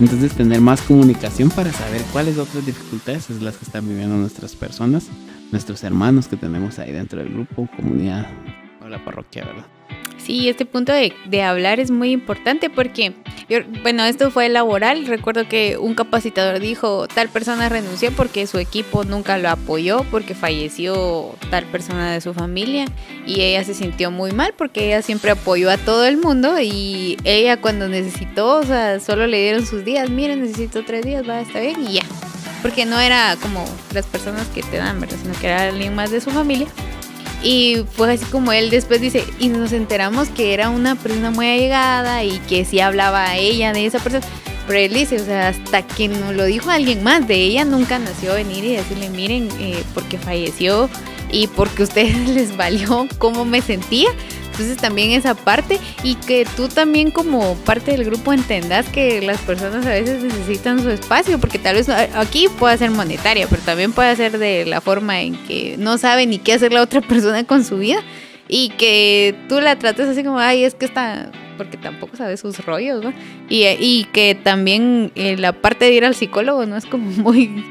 Entonces 0.00 0.32
tener 0.32 0.60
más 0.60 0.80
comunicación 0.82 1.50
para 1.50 1.72
saber 1.72 2.02
cuáles 2.12 2.38
otras 2.38 2.64
dificultades 2.64 3.30
es 3.30 3.42
las 3.42 3.56
que 3.56 3.64
están 3.64 3.88
viviendo 3.88 4.16
nuestras 4.16 4.54
personas, 4.54 5.08
nuestros 5.50 5.82
hermanos 5.82 6.28
que 6.28 6.36
tenemos 6.36 6.78
ahí 6.78 6.92
dentro 6.92 7.18
del 7.18 7.32
grupo, 7.32 7.68
comunidad 7.76 8.26
o 8.80 8.88
la 8.88 9.04
parroquia, 9.04 9.44
¿verdad? 9.44 9.77
Sí, 10.18 10.48
este 10.48 10.66
punto 10.66 10.92
de, 10.92 11.12
de 11.26 11.42
hablar 11.42 11.80
es 11.80 11.90
muy 11.90 12.10
importante 12.10 12.68
porque, 12.68 13.14
yo, 13.48 13.60
bueno, 13.82 14.04
esto 14.04 14.30
fue 14.30 14.48
laboral. 14.48 15.06
Recuerdo 15.06 15.48
que 15.48 15.78
un 15.78 15.94
capacitador 15.94 16.60
dijo, 16.60 17.08
tal 17.08 17.28
persona 17.28 17.68
renunció 17.68 18.12
porque 18.12 18.46
su 18.46 18.58
equipo 18.58 19.04
nunca 19.04 19.38
lo 19.38 19.48
apoyó, 19.48 20.04
porque 20.10 20.34
falleció 20.34 21.34
tal 21.50 21.64
persona 21.66 22.12
de 22.12 22.20
su 22.20 22.34
familia 22.34 22.86
y 23.26 23.40
ella 23.40 23.64
se 23.64 23.74
sintió 23.74 24.10
muy 24.10 24.32
mal 24.32 24.54
porque 24.56 24.86
ella 24.86 25.02
siempre 25.02 25.30
apoyó 25.30 25.70
a 25.70 25.78
todo 25.78 26.04
el 26.04 26.18
mundo 26.18 26.60
y 26.60 27.16
ella 27.24 27.60
cuando 27.60 27.88
necesitó, 27.88 28.56
o 28.56 28.64
sea, 28.64 29.00
solo 29.00 29.26
le 29.26 29.40
dieron 29.40 29.64
sus 29.64 29.84
días, 29.84 30.10
miren, 30.10 30.42
necesito 30.42 30.84
tres 30.84 31.04
días, 31.04 31.26
va, 31.26 31.40
está 31.40 31.60
bien 31.60 31.86
y 31.88 31.94
ya. 31.94 32.02
Porque 32.60 32.84
no 32.84 32.98
era 32.98 33.36
como 33.40 33.64
las 33.94 34.06
personas 34.06 34.46
que 34.48 34.62
te 34.62 34.78
dan, 34.78 35.00
¿verdad? 35.00 35.16
Sino 35.22 35.32
que 35.38 35.46
era 35.46 35.68
alguien 35.68 35.94
más 35.94 36.10
de 36.10 36.20
su 36.20 36.30
familia. 36.30 36.66
Y 37.42 37.84
fue 37.92 38.12
así 38.12 38.24
como 38.26 38.52
él 38.52 38.70
después 38.70 39.00
dice, 39.00 39.24
y 39.38 39.48
nos 39.48 39.72
enteramos 39.72 40.28
que 40.28 40.54
era 40.54 40.70
una 40.70 40.96
persona 40.96 41.30
muy 41.30 41.46
allegada 41.46 42.24
y 42.24 42.38
que 42.40 42.64
sí 42.64 42.80
hablaba 42.80 43.30
a 43.30 43.36
ella 43.36 43.72
de 43.72 43.86
esa 43.86 44.00
persona. 44.00 44.26
Pero 44.66 44.80
él 44.80 44.92
dice, 44.92 45.16
o 45.16 45.24
sea, 45.24 45.48
hasta 45.48 45.82
que 45.82 46.08
nos 46.08 46.34
lo 46.34 46.44
dijo 46.44 46.68
alguien 46.70 47.02
más, 47.02 47.26
de 47.26 47.36
ella 47.36 47.64
nunca 47.64 47.98
nació 47.98 48.34
venir 48.34 48.64
y 48.64 48.76
decirle, 48.76 49.08
miren, 49.08 49.48
eh, 49.60 49.82
porque 49.94 50.18
falleció 50.18 50.90
y 51.30 51.46
porque 51.46 51.82
a 51.82 51.86
ustedes 51.86 52.28
les 52.34 52.56
valió 52.56 53.08
cómo 53.18 53.44
me 53.44 53.62
sentía. 53.62 54.08
Entonces 54.58 54.78
también 54.78 55.12
esa 55.12 55.36
parte 55.36 55.78
y 56.02 56.16
que 56.16 56.44
tú 56.56 56.66
también 56.66 57.12
como 57.12 57.54
parte 57.58 57.92
del 57.92 58.04
grupo 58.04 58.32
entendas 58.32 58.88
que 58.88 59.22
las 59.22 59.40
personas 59.42 59.86
a 59.86 59.90
veces 59.90 60.20
necesitan 60.20 60.82
su 60.82 60.90
espacio, 60.90 61.38
porque 61.38 61.60
tal 61.60 61.76
vez 61.76 61.88
aquí 61.88 62.48
puede 62.58 62.76
ser 62.76 62.90
monetaria, 62.90 63.46
pero 63.48 63.62
también 63.62 63.92
puede 63.92 64.16
ser 64.16 64.36
de 64.36 64.66
la 64.66 64.80
forma 64.80 65.20
en 65.20 65.36
que 65.44 65.76
no 65.78 65.96
sabe 65.96 66.26
ni 66.26 66.40
qué 66.40 66.54
hacer 66.54 66.72
la 66.72 66.82
otra 66.82 67.00
persona 67.08 67.44
con 67.44 67.64
su 67.64 67.78
vida 67.78 68.02
y 68.48 68.70
que 68.70 69.36
tú 69.48 69.60
la 69.60 69.78
trates 69.78 70.08
así 70.08 70.24
como, 70.24 70.40
ay, 70.40 70.64
es 70.64 70.74
que 70.74 70.86
está, 70.86 71.30
porque 71.56 71.76
tampoco 71.76 72.16
sabes 72.16 72.40
sus 72.40 72.58
rollos, 72.66 73.04
¿no? 73.04 73.12
Y, 73.48 73.64
y 73.78 74.08
que 74.12 74.34
también 74.34 75.12
eh, 75.14 75.36
la 75.36 75.52
parte 75.52 75.84
de 75.84 75.92
ir 75.92 76.04
al 76.04 76.16
psicólogo 76.16 76.66
no 76.66 76.76
es 76.76 76.84
como 76.84 77.08
muy 77.22 77.64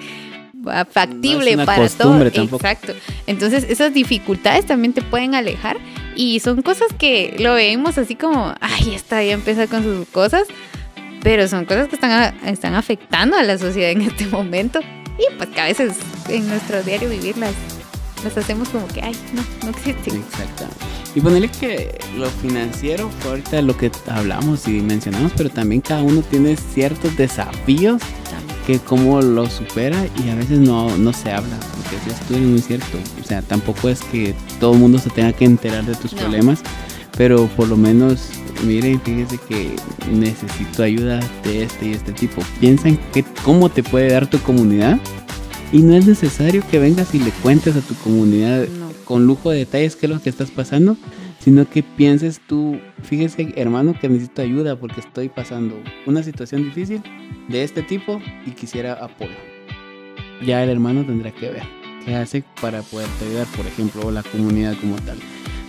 factible 0.89 1.57
para 1.65 1.89
todo. 1.89 2.25
Exacto. 2.25 2.93
Entonces, 3.25 3.65
esas 3.69 3.93
dificultades 3.93 4.65
también 4.65 4.93
te 4.93 5.01
pueden 5.01 5.35
alejar 5.35 5.77
y 6.17 6.39
son 6.39 6.63
cosas 6.63 6.87
que 6.97 7.35
lo 7.39 7.53
vemos 7.53 7.97
así 7.97 8.15
como, 8.15 8.53
ay, 8.59 8.95
esta 8.95 9.23
ya 9.23 9.33
empieza 9.33 9.67
con 9.67 9.83
sus 9.83 10.07
cosas, 10.07 10.47
pero 11.21 11.47
son 11.47 11.65
cosas 11.65 11.87
que 11.87 11.95
están, 11.95 12.35
están 12.45 12.73
afectando 12.73 13.37
a 13.37 13.43
la 13.43 13.57
sociedad 13.57 13.91
en 13.91 14.01
este 14.01 14.25
momento 14.25 14.79
y 15.17 15.35
pues 15.37 15.49
que 15.49 15.61
a 15.61 15.65
veces 15.65 15.97
en 16.27 16.47
nuestro 16.47 16.81
diario 16.83 17.09
vivir 17.09 17.37
las, 17.37 17.53
hacemos 18.35 18.69
como 18.69 18.87
que, 18.87 19.01
ay, 19.01 19.15
no, 19.33 19.43
no 19.63 19.69
existe. 19.69 20.09
Exacto. 20.09 20.65
Y 21.15 21.21
ponerle 21.21 21.49
que 21.49 21.97
lo 22.17 22.29
financiero 22.29 23.09
ahorita 23.25 23.61
lo 23.61 23.77
que 23.77 23.91
hablamos 24.07 24.67
y 24.67 24.81
mencionamos, 24.81 25.31
pero 25.37 25.49
también 25.49 25.81
cada 25.81 26.01
uno 26.01 26.21
tiene 26.21 26.57
ciertos 26.57 27.15
desafíos 27.15 28.01
que 28.67 28.79
cómo 28.79 29.21
lo 29.21 29.49
supera 29.49 30.05
y 30.21 30.29
a 30.29 30.35
veces 30.35 30.59
no, 30.59 30.97
no 30.97 31.13
se 31.13 31.31
habla, 31.31 31.57
porque 31.73 31.95
eso 31.95 32.35
es 32.35 32.41
muy 32.41 32.59
cierto. 32.59 32.97
O 33.21 33.25
sea, 33.25 33.41
tampoco 33.41 33.87
es 33.87 34.01
que 34.01 34.35
todo 34.59 34.73
el 34.73 34.79
mundo 34.79 34.99
se 34.99 35.09
tenga 35.09 35.31
que 35.31 35.45
enterar 35.45 35.85
de 35.85 35.95
tus 35.95 36.13
problemas, 36.13 36.59
pero 37.17 37.47
por 37.47 37.69
lo 37.69 37.77
menos, 37.77 38.27
miren, 38.65 38.99
fíjese 38.99 39.39
que 39.47 39.73
necesito 40.11 40.83
ayuda 40.83 41.21
de 41.45 41.63
este 41.63 41.87
y 41.87 41.93
este 41.93 42.11
tipo. 42.11 42.41
Piensa 42.59 42.89
que 43.13 43.23
cómo 43.45 43.69
te 43.69 43.83
puede 43.83 44.11
dar 44.11 44.29
tu 44.29 44.37
comunidad 44.39 44.99
y 45.71 45.79
no 45.79 45.95
es 45.95 46.05
necesario 46.05 46.61
que 46.69 46.77
vengas 46.77 47.15
y 47.15 47.19
le 47.19 47.31
cuentes 47.31 47.77
a 47.77 47.81
tu 47.81 47.95
comunidad 47.95 48.65
con 49.05 49.25
lujo 49.25 49.51
de 49.51 49.59
detalles 49.59 49.95
qué 49.95 50.07
es 50.07 50.11
lo 50.11 50.21
que 50.21 50.29
estás 50.29 50.51
pasando, 50.51 50.97
sino 51.39 51.69
que 51.69 51.83
pienses 51.83 52.41
tú, 52.47 52.79
fíjese 53.03 53.53
hermano 53.55 53.95
que 53.99 54.09
necesito 54.09 54.41
ayuda 54.41 54.75
porque 54.75 55.01
estoy 55.01 55.29
pasando 55.29 55.75
una 56.05 56.23
situación 56.23 56.63
difícil 56.63 57.01
de 57.47 57.63
este 57.63 57.83
tipo 57.83 58.21
y 58.45 58.51
quisiera 58.51 58.93
apoyo. 58.93 59.35
Ya 60.45 60.63
el 60.63 60.69
hermano 60.69 61.05
tendrá 61.05 61.31
que 61.31 61.49
ver 61.49 61.63
qué 62.05 62.15
hace 62.15 62.43
para 62.61 62.81
poderte 62.81 63.25
ayudar, 63.25 63.47
por 63.55 63.65
ejemplo, 63.65 64.01
o 64.05 64.11
la 64.11 64.23
comunidad 64.23 64.75
como 64.79 64.95
tal. 64.97 65.17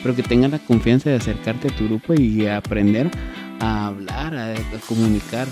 Pero 0.03 0.15
que 0.15 0.23
tenga 0.23 0.49
la 0.49 0.59
confianza 0.59 1.11
de 1.11 1.17
acercarte 1.17 1.69
a 1.69 1.77
tu 1.77 1.87
grupo 1.87 2.15
y 2.15 2.47
aprender 2.47 3.11
a 3.61 3.89
hablar, 3.89 4.37
a, 4.37 4.55
comunicar. 4.87 5.49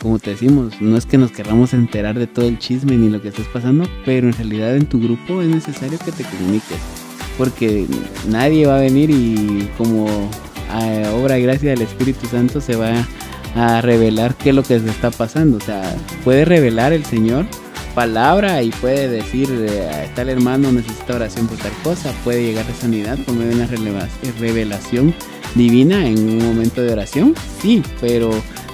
Como 0.00 0.20
te 0.20 0.30
decimos, 0.30 0.80
no 0.80 0.96
es 0.96 1.06
que 1.06 1.18
nos 1.18 1.32
queramos 1.32 1.74
enterar 1.74 2.16
de 2.16 2.28
todo 2.28 2.46
el 2.46 2.58
chisme 2.58 2.96
ni 2.96 3.08
lo 3.08 3.20
que 3.20 3.28
estés 3.28 3.48
pasando, 3.48 3.88
pero 4.04 4.28
en 4.28 4.34
realidad 4.34 4.76
en 4.76 4.86
tu 4.86 5.00
grupo 5.00 5.42
es 5.42 5.48
necesario 5.48 5.98
que 5.98 6.12
te 6.12 6.22
comuniques 6.22 6.97
porque 7.38 7.86
nadie 8.28 8.66
va 8.66 8.76
a 8.76 8.80
venir 8.80 9.10
y 9.10 9.70
como 9.78 10.06
a 10.70 11.12
obra 11.12 11.38
y 11.38 11.44
gracia 11.44 11.70
del 11.70 11.82
Espíritu 11.82 12.26
Santo 12.26 12.60
se 12.60 12.76
va 12.76 13.06
a 13.54 13.80
revelar 13.80 14.34
qué 14.34 14.50
es 14.50 14.54
lo 14.54 14.62
que 14.62 14.78
se 14.78 14.90
está 14.90 15.10
pasando. 15.10 15.56
O 15.56 15.60
sea, 15.60 15.96
puede 16.24 16.44
revelar 16.44 16.92
el 16.92 17.04
Señor 17.04 17.46
palabra 17.94 18.62
y 18.62 18.70
puede 18.70 19.08
decir, 19.08 19.48
eh, 19.50 20.08
tal 20.14 20.28
hermano 20.28 20.70
necesita 20.70 21.16
oración 21.16 21.48
por 21.48 21.58
tal 21.58 21.72
cosa, 21.82 22.12
puede 22.22 22.44
llegar 22.44 22.64
a 22.70 22.74
sanidad 22.74 23.18
por 23.24 23.34
medio 23.34 23.56
de 23.56 23.56
una 23.56 23.66
revelación 24.38 25.12
divina 25.56 26.06
en 26.06 26.16
un 26.16 26.38
momento 26.38 26.80
de 26.80 26.92
oración, 26.92 27.34
sí, 27.60 27.82
pero 28.00 28.30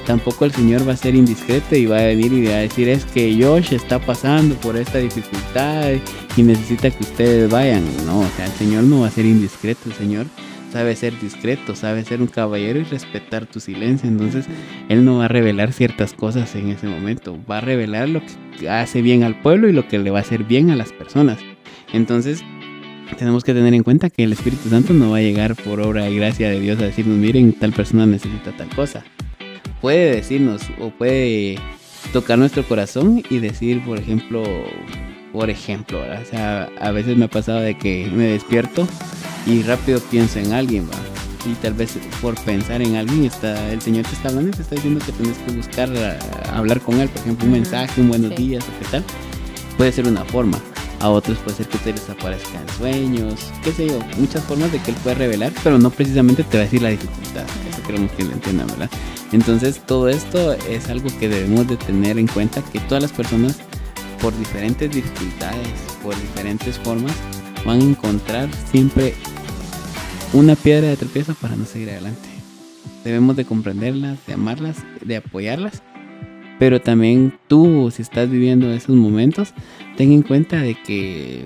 tampoco 0.07 0.45
el 0.45 0.53
Señor 0.53 0.87
va 0.87 0.93
a 0.93 0.97
ser 0.99 1.15
indiscreto 1.15 1.75
y 1.75 1.87
va 1.87 2.01
a 2.01 2.05
venir 2.05 2.35
y 2.35 2.47
va 2.47 2.57
a 2.57 2.59
decir 2.59 2.87
es 2.89 3.07
que 3.07 3.35
Josh 3.43 3.73
está 3.73 3.99
pasando 3.99 4.55
por 4.57 4.77
esta 4.77 4.99
dificultad 4.99 5.93
y 6.37 6.43
necesita 6.43 6.91
que 6.91 7.03
ustedes 7.03 7.51
vayan. 7.51 7.85
No, 8.07 8.21
o 8.21 8.29
sea, 8.37 8.47
el 8.47 8.53
Señor 8.53 8.85
no 8.85 9.01
va 9.01 9.09
a 9.09 9.11
ser 9.11 9.25
indiscreto, 9.27 9.83
el 9.87 9.95
Señor 9.95 10.27
sabe 10.73 10.97
ser 10.97 11.19
discreto, 11.21 11.77
sabe 11.77 12.05
ser 12.05 12.21
un 12.21 12.27
caballero 12.27 12.81
y 12.81 12.83
respetar 12.83 13.47
tu 13.47 13.61
silencio. 13.61 14.09
Entonces, 14.09 14.47
Él 14.89 15.05
no 15.05 15.19
va 15.19 15.27
a 15.27 15.29
revelar 15.29 15.73
ciertas 15.73 16.13
cosas 16.15 16.55
en 16.57 16.71
ese 16.71 16.89
momento, 16.89 17.39
va 17.49 17.59
a 17.59 17.61
revelar 17.61 18.09
lo 18.09 18.21
que 18.59 18.69
hace 18.69 19.01
bien 19.01 19.23
al 19.23 19.41
pueblo 19.41 19.69
y 19.69 19.73
lo 19.73 19.87
que 19.87 19.99
le 19.99 20.11
va 20.11 20.19
a 20.19 20.23
hacer 20.23 20.43
bien 20.43 20.71
a 20.71 20.77
las 20.77 20.93
personas. 20.93 21.39
Entonces, 21.93 22.43
tenemos 23.19 23.45
que 23.45 23.55
tener 23.55 23.73
en 23.73 23.85
cuenta 23.85 24.11
que 24.11 24.25
el 24.25 24.33
Espíritu 24.33 24.69
Santo 24.69 24.93
no 24.93 25.11
va 25.11 25.19
a 25.19 25.23
llegar 25.23 25.55
por 25.55 25.81
obra 25.81 26.11
y 26.11 26.17
gracia 26.17 26.51
de 26.51 26.59
Dios 26.59 26.81
a 26.81 26.87
decirnos, 26.87 27.19
miren, 27.19 27.53
tal 27.53 27.73
persona 27.73 28.05
necesita 28.05 28.51
tal 28.57 28.69
cosa. 28.71 29.05
Puede 29.81 30.17
decirnos 30.17 30.63
o 30.81 30.91
puede 30.91 31.57
tocar 32.13 32.37
nuestro 32.37 32.65
corazón 32.65 33.23
y 33.31 33.39
decir, 33.39 33.81
por 33.85 33.99
ejemplo, 34.01 34.43
por 35.35 35.51
ejemplo, 35.51 36.01
o 36.01 36.31
sea, 36.31 36.71
a 36.81 36.93
veces 36.93 37.17
me 37.17 37.25
ha 37.25 37.29
pasado 37.29 37.59
de 37.59 37.77
que 37.77 38.09
me 38.15 38.29
despierto 38.29 38.87
y 39.47 39.63
rápido 39.65 39.99
pienso 39.99 40.39
en 40.39 40.53
alguien, 40.53 40.89
¿va? 40.89 40.95
y 41.45 41.55
tal 41.57 41.75
vez 41.75 41.99
por 42.23 42.37
pensar 42.45 42.81
en 42.81 42.95
alguien 42.95 43.25
está 43.25 43.71
el 43.71 43.83
Señor 43.83 44.07
te 44.07 44.13
está 44.13 44.29
hablando 44.29 44.51
y 44.51 44.53
te 44.53 44.63
está 44.63 44.77
diciendo 44.77 45.05
que 45.05 45.13
tienes 45.13 45.37
que 45.39 45.53
buscar 45.53 45.91
hablar 46.53 46.81
con 46.81 47.01
él, 47.01 47.09
por 47.09 47.21
ejemplo, 47.23 47.47
un 47.47 47.53
mensaje, 47.53 48.01
un 48.01 48.09
buenos 48.09 48.35
días 48.37 48.65
o 48.65 48.79
qué 48.79 48.91
tal. 48.91 49.05
Puede 49.77 49.91
ser 49.91 50.07
una 50.07 50.25
forma. 50.25 50.57
A 51.01 51.11
otros 51.11 51.37
puede 51.39 51.57
ser 51.57 51.67
que 51.67 51.79
te 51.79 51.93
les 51.93 52.09
aparezcan 52.09 52.67
sueños, 52.79 53.51
qué 53.63 53.73
sé 53.73 53.89
yo, 53.89 53.99
muchas 54.17 54.43
formas 54.45 54.73
de 54.73 54.79
que 54.79 54.93
él 54.93 54.97
puede 55.03 55.17
revelar, 55.17 55.53
pero 55.63 55.79
no 55.79 55.91
precisamente 55.91 56.45
te 56.45 56.57
va 56.57 56.63
a 56.63 56.65
decir 56.65 56.81
la 56.81 56.91
dificultad. 56.91 57.45
Eso 57.69 57.83
queremos 57.85 58.13
que 58.13 58.25
lo 58.25 58.33
entiendan, 58.33 58.69
¿verdad? 58.69 58.89
Entonces 59.33 59.81
todo 59.85 60.09
esto 60.09 60.55
es 60.55 60.89
algo 60.89 61.11
que 61.19 61.29
debemos 61.29 61.67
de 61.67 61.77
tener 61.77 62.19
en 62.19 62.29
cuenta 62.29 62.63
que 62.73 62.79
todas 62.81 63.03
las 63.03 63.13
personas 63.13 63.59
por 64.25 64.35
diferentes 64.39 64.91
dificultades, 64.91 65.69
por 66.03 66.19
diferentes 66.19 66.79
formas, 66.79 67.13
van 67.67 67.79
a 67.79 67.85
encontrar 67.85 68.49
siempre 68.73 69.13
una 70.33 70.57
piedra 70.57 70.89
de 70.89 70.97
tropiezo 70.97 71.35
para 71.35 71.57
no 71.57 71.67
seguir 71.67 71.91
adelante. 71.91 72.27
Debemos 73.05 73.37
de 73.37 73.45
comprenderlas, 73.45 74.19
de 74.27 74.33
amarlas, 74.33 74.79
de 75.03 75.17
apoyarlas. 75.17 75.83
Pero 76.59 76.81
también 76.81 77.35
tú, 77.49 77.93
si 77.95 78.01
estás 78.01 78.31
viviendo 78.31 78.73
esos 78.73 78.97
momentos, 78.97 79.53
ten 79.99 80.11
en 80.11 80.23
cuenta 80.23 80.59
de 80.59 80.75
que 80.75 81.45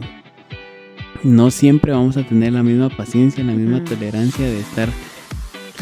no 1.25 1.51
siempre 1.51 1.91
vamos 1.91 2.17
a 2.17 2.23
tener 2.23 2.53
la 2.53 2.62
misma 2.62 2.91
paciencia, 2.91 3.43
la 3.43 3.55
misma 3.55 3.83
tolerancia 3.83 4.47
de 4.47 4.61
estar 4.61 4.88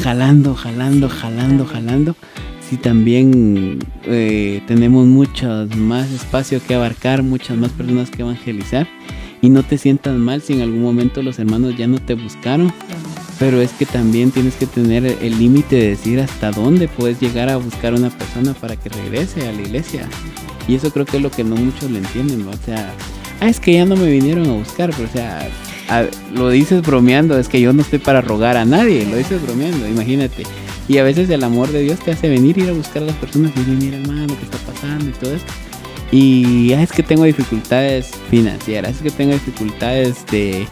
jalando, 0.03 0.55
jalando, 0.55 1.11
jalando, 1.11 1.67
jalando. 1.67 2.17
Si 2.69 2.77
también 2.77 3.79
eh, 4.05 4.61
tenemos 4.67 5.07
mucho 5.07 5.69
más 5.77 6.11
espacio 6.11 6.61
que 6.67 6.75
abarcar, 6.75 7.23
muchas 7.23 7.57
más 7.57 7.71
personas 7.71 8.11
que 8.11 8.23
evangelizar 8.23 8.89
y 9.41 9.51
no 9.51 9.63
te 9.63 9.79
sientas 9.79 10.17
mal 10.17 10.43
si 10.43 10.55
en 10.55 10.63
algún 10.63 10.83
momento 10.83 11.23
los 11.23 11.39
hermanos 11.39 11.77
ya 11.77 11.87
no 11.87 11.99
te 11.99 12.15
buscaron. 12.15 12.73
Pero 13.39 13.61
es 13.61 13.71
que 13.73 13.85
también 13.85 14.31
tienes 14.31 14.57
que 14.57 14.67
tener 14.67 15.05
el 15.05 15.39
límite 15.39 15.77
de 15.77 15.89
decir 15.91 16.21
hasta 16.21 16.51
dónde 16.51 16.89
puedes 16.89 17.21
llegar 17.21 17.51
a 17.51 17.57
buscar 17.57 17.93
a 17.93 17.97
una 17.97 18.11
persona 18.11 18.55
para 18.55 18.77
que 18.77 18.89
regrese 18.89 19.47
a 19.47 19.53
la 19.53 19.61
iglesia. 19.61 20.09
Y 20.67 20.75
eso 20.75 20.91
creo 20.91 21.05
que 21.05 21.19
es 21.19 21.23
lo 21.23 21.31
que 21.31 21.45
no 21.45 21.55
muchos 21.55 21.91
le 21.91 21.99
entienden, 21.99 22.49
O 22.49 22.57
sea, 22.65 22.93
ah, 23.41 23.49
es 23.49 23.61
que 23.61 23.75
ya 23.75 23.85
no 23.85 23.95
me 23.95 24.11
vinieron 24.11 24.49
a 24.49 24.55
buscar, 24.55 24.91
pero 24.91 25.07
o 25.07 25.13
sea, 25.13 25.49
lo 26.35 26.49
dices 26.49 26.83
bromeando, 26.83 27.39
es 27.39 27.49
que 27.49 27.61
yo 27.61 27.73
no 27.73 27.83
estoy 27.83 27.99
para 27.99 28.23
rogar 28.23 28.57
a 28.57 28.65
nadie, 28.65 29.07
lo 29.07 29.17
dices 29.17 29.41
bromeando, 29.43 29.87
imagínate. 29.87 30.45
Y 30.89 30.99
a 30.99 31.03
veces 31.03 31.29
el 31.31 31.43
amor 31.43 31.71
de 31.73 31.83
Dios 31.83 31.99
te 31.99 32.13
hace 32.13 32.29
venir, 32.29 32.59
ir 32.59 32.69
a 32.71 32.73
buscar 32.73 33.03
a 33.03 33.07
las 33.07 33.17
personas 33.17 33.53
y 33.57 33.59
decir, 33.61 33.77
mira 33.77 33.97
hermano, 33.99 34.35
¿qué 34.39 34.45
está 34.45 34.59
pasando? 34.59 35.09
Y 35.09 35.13
todo 35.13 35.35
esto. 35.35 35.53
Y 36.13 36.73
es 36.73 36.93
que 36.93 37.03
tengo 37.03 37.25
dificultades 37.25 38.13
financieras, 38.31 38.97
es 38.97 39.03
que 39.03 39.11
tengo 39.11 39.33
dificultades 39.33 40.25
de 40.27 40.67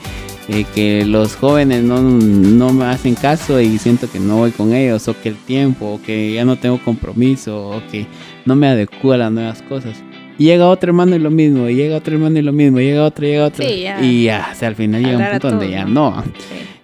eh, 0.48 0.64
que 0.74 1.05
los 1.07 1.35
jóvenes 1.35 1.83
no, 1.83 2.00
no, 2.00 2.72
me 2.72 2.85
hacen 2.85 3.14
caso 3.14 3.61
y 3.61 3.79
siento 3.79 4.11
que 4.11 4.20
no 4.20 4.37
voy 4.37 4.53
con 4.53 4.74
ellos, 4.74 5.09
o 5.09 5.20
que 5.20 5.31
el 5.31 5.37
tiempo, 5.37 5.94
o 5.94 6.03
que 6.03 6.35
ya 6.35 6.44
no 6.44 6.57
tengo 6.57 6.79
compromiso, 6.85 7.70
o 7.70 7.83
que 7.90 8.07
no 8.44 8.55
me 8.55 8.68
adecuo 8.68 9.12
a 9.12 9.16
las 9.16 9.33
nuevas 9.33 9.62
cosas. 9.62 9.96
Y 10.38 10.44
llega 10.44 10.68
otro 10.68 10.90
hermano 10.90 11.16
y 11.16 11.18
lo 11.18 11.31
mismo, 11.31 11.68
y 11.68 11.74
llega 11.74 11.96
otro 11.96 12.14
hermano 12.14 12.38
y 12.38 12.42
lo 12.42 12.53
mismo, 12.53 12.79
y 12.79 12.85
llega 12.85 13.05
otro, 13.05 13.27
y 13.27 13.31
llega 13.31 13.46
otro. 13.46 13.64
Y 13.64 14.24
ya, 14.24 14.50
o 14.53 14.55
sea, 14.55 14.68
al 14.68 14.77
final 14.77 15.03
llega 15.03 15.18
un 15.18 15.31
punto 15.31 15.50
donde 15.50 15.70
ya 15.70 15.85
no. 15.85 16.22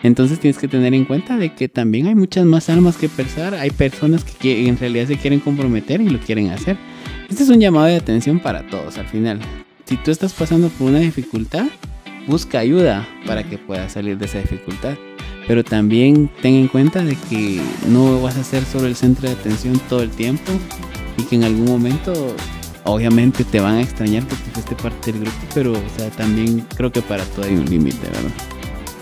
Entonces 0.02 0.40
tienes 0.40 0.58
que 0.58 0.68
tener 0.68 0.94
en 0.94 1.04
cuenta 1.04 1.36
de 1.36 1.54
que 1.54 1.68
también 1.68 2.06
hay 2.06 2.14
muchas 2.14 2.46
más 2.46 2.70
almas 2.70 2.96
que 2.96 3.08
pensar, 3.08 3.54
hay 3.54 3.70
personas 3.70 4.24
que 4.24 4.66
en 4.66 4.78
realidad 4.78 5.06
se 5.06 5.16
quieren 5.16 5.40
comprometer 5.40 6.00
y 6.00 6.08
lo 6.08 6.18
quieren 6.20 6.50
hacer. 6.50 6.78
Este 7.28 7.42
es 7.42 7.48
un 7.50 7.60
llamado 7.60 7.86
de 7.86 7.96
atención 7.96 8.40
para 8.40 8.66
todos 8.66 8.96
al 8.98 9.06
final. 9.06 9.40
Si 9.84 9.96
tú 9.96 10.10
estás 10.10 10.32
pasando 10.32 10.68
por 10.68 10.88
una 10.88 11.00
dificultad, 11.00 11.66
busca 12.26 12.60
ayuda 12.60 13.06
para 13.26 13.44
que 13.44 13.58
puedas 13.58 13.92
salir 13.92 14.16
de 14.16 14.26
esa 14.26 14.38
dificultad. 14.38 14.94
Pero 15.46 15.64
también 15.64 16.30
ten 16.42 16.54
en 16.54 16.68
cuenta 16.68 17.02
de 17.02 17.16
que 17.28 17.60
no 17.88 18.22
vas 18.22 18.36
a 18.36 18.44
ser 18.44 18.64
solo 18.64 18.86
el 18.86 18.94
centro 18.94 19.28
de 19.28 19.34
atención 19.34 19.80
todo 19.88 20.02
el 20.02 20.10
tiempo 20.10 20.52
y 21.18 21.24
que 21.24 21.36
en 21.36 21.44
algún 21.44 21.66
momento 21.66 22.36
obviamente 22.84 23.44
te 23.44 23.60
van 23.60 23.76
a 23.76 23.82
extrañar 23.82 24.24
porque 24.24 24.44
fuiste 24.52 24.74
parte 24.76 25.12
del 25.12 25.22
grupo, 25.22 25.38
pero 25.54 25.72
o 25.72 25.98
sea, 25.98 26.08
también 26.10 26.64
creo 26.76 26.90
que 26.90 27.02
para 27.02 27.24
todo 27.24 27.46
hay 27.46 27.54
un 27.54 27.68
límite, 27.68 27.98
¿verdad? 28.06 28.60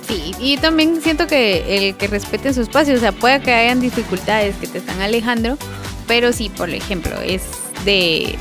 Sí, 0.09 0.33
y 0.41 0.57
también 0.57 1.03
siento 1.03 1.27
que 1.27 1.89
el 1.89 1.97
que 1.97 2.07
respete 2.07 2.55
su 2.55 2.63
espacio, 2.63 2.95
o 2.95 2.99
sea, 2.99 3.13
puede 3.13 3.41
que 3.41 3.53
hayan 3.53 3.81
dificultades 3.81 4.57
que 4.57 4.67
te 4.67 4.79
están 4.79 5.01
alejando, 5.03 5.59
pero 6.07 6.33
si 6.33 6.49
por 6.49 6.71
ejemplo 6.71 7.21
es 7.21 7.43
de, 7.85 8.39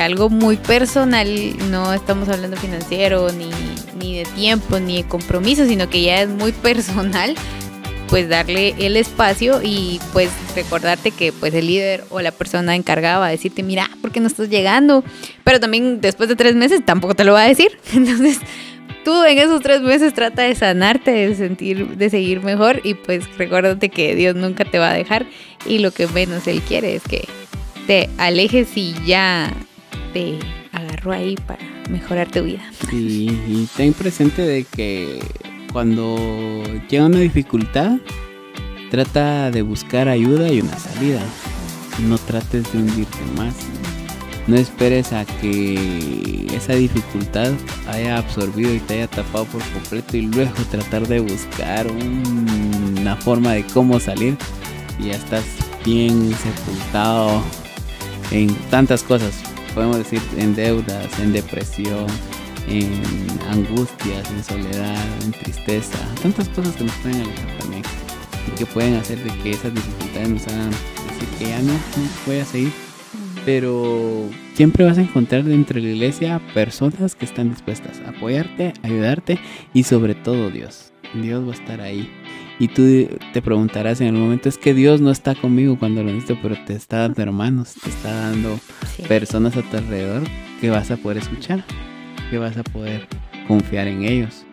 algo 0.00 0.30
muy 0.30 0.56
personal, 0.56 1.28
no 1.70 1.92
estamos 1.92 2.30
hablando 2.30 2.56
financiero, 2.56 3.30
ni, 3.32 3.50
ni 3.98 4.16
de 4.16 4.24
tiempo, 4.34 4.80
ni 4.80 5.02
de 5.02 5.08
compromiso, 5.08 5.66
sino 5.66 5.90
que 5.90 6.00
ya 6.00 6.22
es 6.22 6.28
muy 6.30 6.52
personal, 6.52 7.34
pues 8.08 8.28
darle 8.28 8.74
el 8.78 8.96
espacio 8.96 9.60
y 9.62 10.00
pues 10.12 10.30
recordarte 10.54 11.10
que 11.10 11.32
pues 11.32 11.52
el 11.52 11.66
líder 11.66 12.04
o 12.10 12.20
la 12.20 12.32
persona 12.32 12.76
encargada 12.76 13.18
va 13.18 13.26
a 13.26 13.30
decirte, 13.30 13.62
mira, 13.62 13.90
¿por 14.00 14.10
qué 14.10 14.20
no 14.20 14.26
estás 14.26 14.48
llegando? 14.48 15.04
Pero 15.42 15.60
también 15.60 16.00
después 16.00 16.28
de 16.28 16.36
tres 16.36 16.54
meses 16.54 16.84
tampoco 16.84 17.14
te 17.14 17.24
lo 17.24 17.32
va 17.34 17.42
a 17.42 17.48
decir. 17.48 17.78
Entonces, 17.92 18.38
tú 19.04 19.24
en 19.24 19.38
esos 19.38 19.60
tres 19.60 19.82
meses 19.82 20.14
trata 20.14 20.42
de 20.42 20.54
sanarte, 20.54 21.10
de 21.10 21.34
sentir, 21.34 21.96
de 21.96 22.10
seguir 22.10 22.42
mejor 22.42 22.80
y 22.84 22.94
pues 22.94 23.24
recuérdate 23.36 23.88
que 23.88 24.14
Dios 24.14 24.34
nunca 24.34 24.64
te 24.64 24.78
va 24.78 24.90
a 24.90 24.94
dejar 24.94 25.26
y 25.66 25.78
lo 25.78 25.92
que 25.92 26.06
menos 26.08 26.46
Él 26.46 26.60
quiere 26.62 26.96
es 26.96 27.02
que 27.02 27.28
te 27.86 28.08
alejes 28.18 28.76
y 28.76 28.94
ya 29.04 29.52
te 30.12 30.38
agarró 30.72 31.12
ahí 31.12 31.36
para 31.46 31.62
mejorar 31.90 32.30
tu 32.30 32.42
vida. 32.42 32.62
Sí, 32.90 33.28
y 33.46 33.68
ten 33.76 33.92
presente 33.92 34.42
de 34.42 34.64
que 34.64 35.20
cuando 35.72 36.62
llega 36.88 37.06
una 37.06 37.18
dificultad, 37.18 37.98
trata 38.90 39.50
de 39.50 39.62
buscar 39.62 40.08
ayuda 40.08 40.48
y 40.50 40.60
una 40.60 40.78
salida. 40.78 41.20
No 42.08 42.18
trates 42.18 42.72
de 42.72 42.78
hundirte 42.78 43.18
más. 43.36 43.54
No 44.46 44.56
esperes 44.56 45.12
a 45.12 45.24
que 45.24 46.46
esa 46.54 46.74
dificultad 46.74 47.52
haya 47.88 48.18
absorbido 48.18 48.74
y 48.74 48.78
te 48.80 48.94
haya 48.94 49.08
tapado 49.08 49.46
por 49.46 49.62
completo 49.70 50.16
y 50.16 50.22
luego 50.22 50.52
tratar 50.70 51.08
de 51.08 51.20
buscar 51.20 51.86
una 51.90 53.16
forma 53.16 53.52
de 53.52 53.64
cómo 53.64 53.98
salir. 53.98 54.36
Y 54.98 55.06
ya 55.06 55.16
estás 55.16 55.44
bien 55.84 56.34
sepultado 56.34 57.42
en 58.30 58.54
tantas 58.70 59.02
cosas. 59.02 59.32
Podemos 59.74 59.96
decir 59.96 60.20
en 60.36 60.54
deudas, 60.54 61.18
en 61.18 61.32
depresión, 61.32 62.06
en 62.68 63.02
angustias, 63.50 64.30
en 64.30 64.44
soledad, 64.44 65.04
en 65.24 65.32
tristeza. 65.32 65.98
Tantas 66.22 66.48
cosas 66.50 66.76
que 66.76 66.84
nos 66.84 66.94
pueden 66.96 67.22
alejar 67.22 67.58
también. 67.60 67.82
Y 68.46 68.58
que 68.58 68.66
pueden 68.66 68.94
hacer 68.96 69.18
de 69.24 69.30
que 69.42 69.52
esas 69.52 69.74
dificultades 69.74 70.28
nos 70.28 70.46
hagan 70.48 70.70
decir 70.70 71.28
que 71.38 71.48
ya 71.48 71.58
no, 71.62 71.72
no 71.72 72.08
voy 72.26 72.38
a 72.40 72.44
seguir. 72.44 72.83
Pero 73.44 74.28
siempre 74.54 74.84
vas 74.84 74.98
a 74.98 75.02
encontrar 75.02 75.44
dentro 75.44 75.76
de 75.76 75.82
la 75.82 75.94
iglesia 75.94 76.40
personas 76.54 77.14
que 77.14 77.24
están 77.24 77.50
dispuestas 77.50 78.00
a 78.00 78.10
apoyarte, 78.10 78.72
ayudarte 78.82 79.38
y 79.72 79.82
sobre 79.82 80.14
todo 80.14 80.50
Dios. 80.50 80.92
Dios 81.14 81.46
va 81.46 81.52
a 81.52 81.54
estar 81.54 81.80
ahí 81.80 82.10
y 82.58 82.68
tú 82.68 83.08
te 83.32 83.42
preguntarás 83.42 84.00
en 84.00 84.08
el 84.08 84.12
momento, 84.14 84.48
es 84.48 84.58
que 84.58 84.74
Dios 84.74 85.00
no 85.00 85.10
está 85.10 85.34
conmigo 85.34 85.76
cuando 85.78 86.02
lo 86.02 86.12
necesito, 86.12 86.38
pero 86.40 86.56
te 86.64 86.74
está 86.74 86.98
dando 86.98 87.22
hermanos, 87.22 87.74
te 87.82 87.90
está 87.90 88.12
dando 88.12 88.58
personas 89.08 89.56
a 89.56 89.62
tu 89.62 89.76
alrededor 89.76 90.22
que 90.60 90.70
vas 90.70 90.90
a 90.90 90.96
poder 90.96 91.18
escuchar, 91.18 91.64
que 92.30 92.38
vas 92.38 92.56
a 92.56 92.62
poder 92.62 93.06
confiar 93.48 93.88
en 93.88 94.04
ellos. 94.04 94.44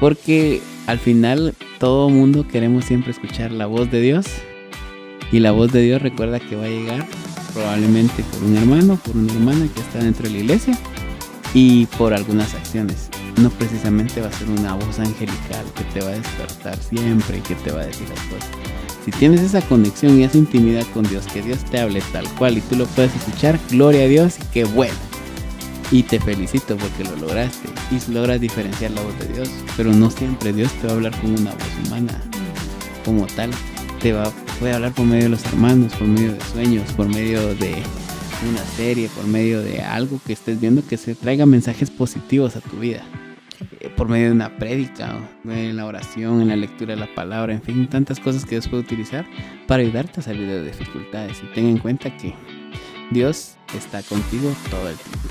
Porque 0.00 0.60
al 0.86 0.98
final 0.98 1.54
todo 1.78 2.08
mundo 2.08 2.48
queremos 2.48 2.86
siempre 2.86 3.10
escuchar 3.10 3.52
la 3.52 3.66
voz 3.66 3.90
de 3.90 4.00
Dios 4.00 4.26
y 5.30 5.40
la 5.40 5.52
voz 5.52 5.72
de 5.72 5.82
Dios 5.82 6.00
recuerda 6.00 6.40
que 6.40 6.56
va 6.56 6.64
a 6.64 6.68
llegar 6.68 7.06
probablemente 7.54 8.22
por 8.24 8.42
un 8.42 8.56
hermano, 8.56 8.96
por 8.96 9.16
una 9.16 9.32
hermana 9.32 9.68
que 9.72 9.80
está 9.80 10.00
dentro 10.00 10.24
de 10.24 10.32
la 10.32 10.38
iglesia 10.38 10.78
y 11.54 11.86
por 11.86 12.12
algunas 12.12 12.52
acciones 12.54 13.08
no 13.40 13.50
precisamente 13.50 14.20
va 14.20 14.28
a 14.28 14.32
ser 14.32 14.48
una 14.48 14.74
voz 14.74 14.98
angelical 14.98 15.64
que 15.76 15.84
te 15.84 16.00
va 16.00 16.10
a 16.10 16.14
despertar 16.14 16.78
siempre 16.78 17.38
y 17.38 17.40
que 17.40 17.54
te 17.56 17.72
va 17.72 17.82
a 17.82 17.86
decir 17.86 18.08
las 18.08 18.20
cosas. 18.20 18.50
Si 19.04 19.10
tienes 19.10 19.40
esa 19.40 19.60
conexión 19.62 20.18
y 20.18 20.24
esa 20.24 20.38
intimidad 20.38 20.86
con 20.94 21.04
Dios, 21.04 21.26
que 21.26 21.42
Dios 21.42 21.58
te 21.64 21.78
hable 21.78 22.02
tal 22.12 22.26
cual 22.34 22.58
y 22.58 22.60
tú 22.62 22.76
lo 22.76 22.86
puedes 22.86 23.14
escuchar, 23.14 23.58
gloria 23.70 24.04
a 24.04 24.08
Dios 24.08 24.36
y 24.38 24.44
qué 24.52 24.64
bueno. 24.64 24.94
Y 25.90 26.04
te 26.04 26.18
felicito 26.18 26.76
porque 26.76 27.04
lo 27.04 27.16
lograste 27.16 27.68
y 27.90 28.12
logras 28.12 28.40
diferenciar 28.40 28.92
la 28.92 29.02
voz 29.02 29.18
de 29.18 29.34
Dios, 29.34 29.50
pero 29.76 29.92
no 29.92 30.10
siempre 30.10 30.52
Dios 30.52 30.72
te 30.80 30.86
va 30.86 30.94
a 30.94 30.96
hablar 30.96 31.20
con 31.20 31.32
una 31.32 31.52
voz 31.52 31.86
humana 31.86 32.20
como 33.04 33.26
tal. 33.26 33.50
Te 34.00 34.12
va, 34.12 34.32
puede 34.58 34.74
hablar 34.74 34.92
por 34.92 35.06
medio 35.06 35.24
de 35.24 35.28
los 35.30 35.44
hermanos, 35.46 35.92
por 35.94 36.06
medio 36.08 36.32
de 36.32 36.40
sueños, 36.40 36.92
por 36.92 37.08
medio 37.08 37.54
de 37.54 37.82
una 38.48 38.64
serie, 38.76 39.08
por 39.08 39.26
medio 39.26 39.62
de 39.62 39.80
algo 39.80 40.20
que 40.26 40.32
estés 40.32 40.60
viendo 40.60 40.86
que 40.86 40.96
se 40.96 41.14
traiga 41.14 41.46
mensajes 41.46 41.90
positivos 41.90 42.56
a 42.56 42.60
tu 42.60 42.76
vida. 42.78 43.02
eh, 43.80 43.88
por 43.96 44.08
medio 44.08 44.26
de 44.26 44.32
una 44.32 44.56
prédica, 44.56 45.16
en 45.44 45.76
la 45.76 45.86
oración, 45.86 46.40
en 46.42 46.48
la 46.48 46.56
lectura 46.56 46.94
de 46.94 47.00
la 47.00 47.14
palabra, 47.14 47.52
en 47.52 47.62
fin, 47.62 47.86
tantas 47.88 48.18
cosas 48.20 48.44
que 48.44 48.50
Dios 48.56 48.68
puede 48.68 48.82
utilizar 48.82 49.24
para 49.66 49.82
ayudarte 49.82 50.20
a 50.20 50.22
salir 50.22 50.46
de 50.48 50.64
dificultades. 50.64 51.42
Y 51.42 51.54
ten 51.54 51.66
en 51.66 51.78
cuenta 51.78 52.14
que 52.16 52.34
Dios 53.10 53.56
está 53.76 54.02
contigo 54.02 54.52
todo 54.70 54.88
el 54.88 54.96
tiempo. 54.96 55.28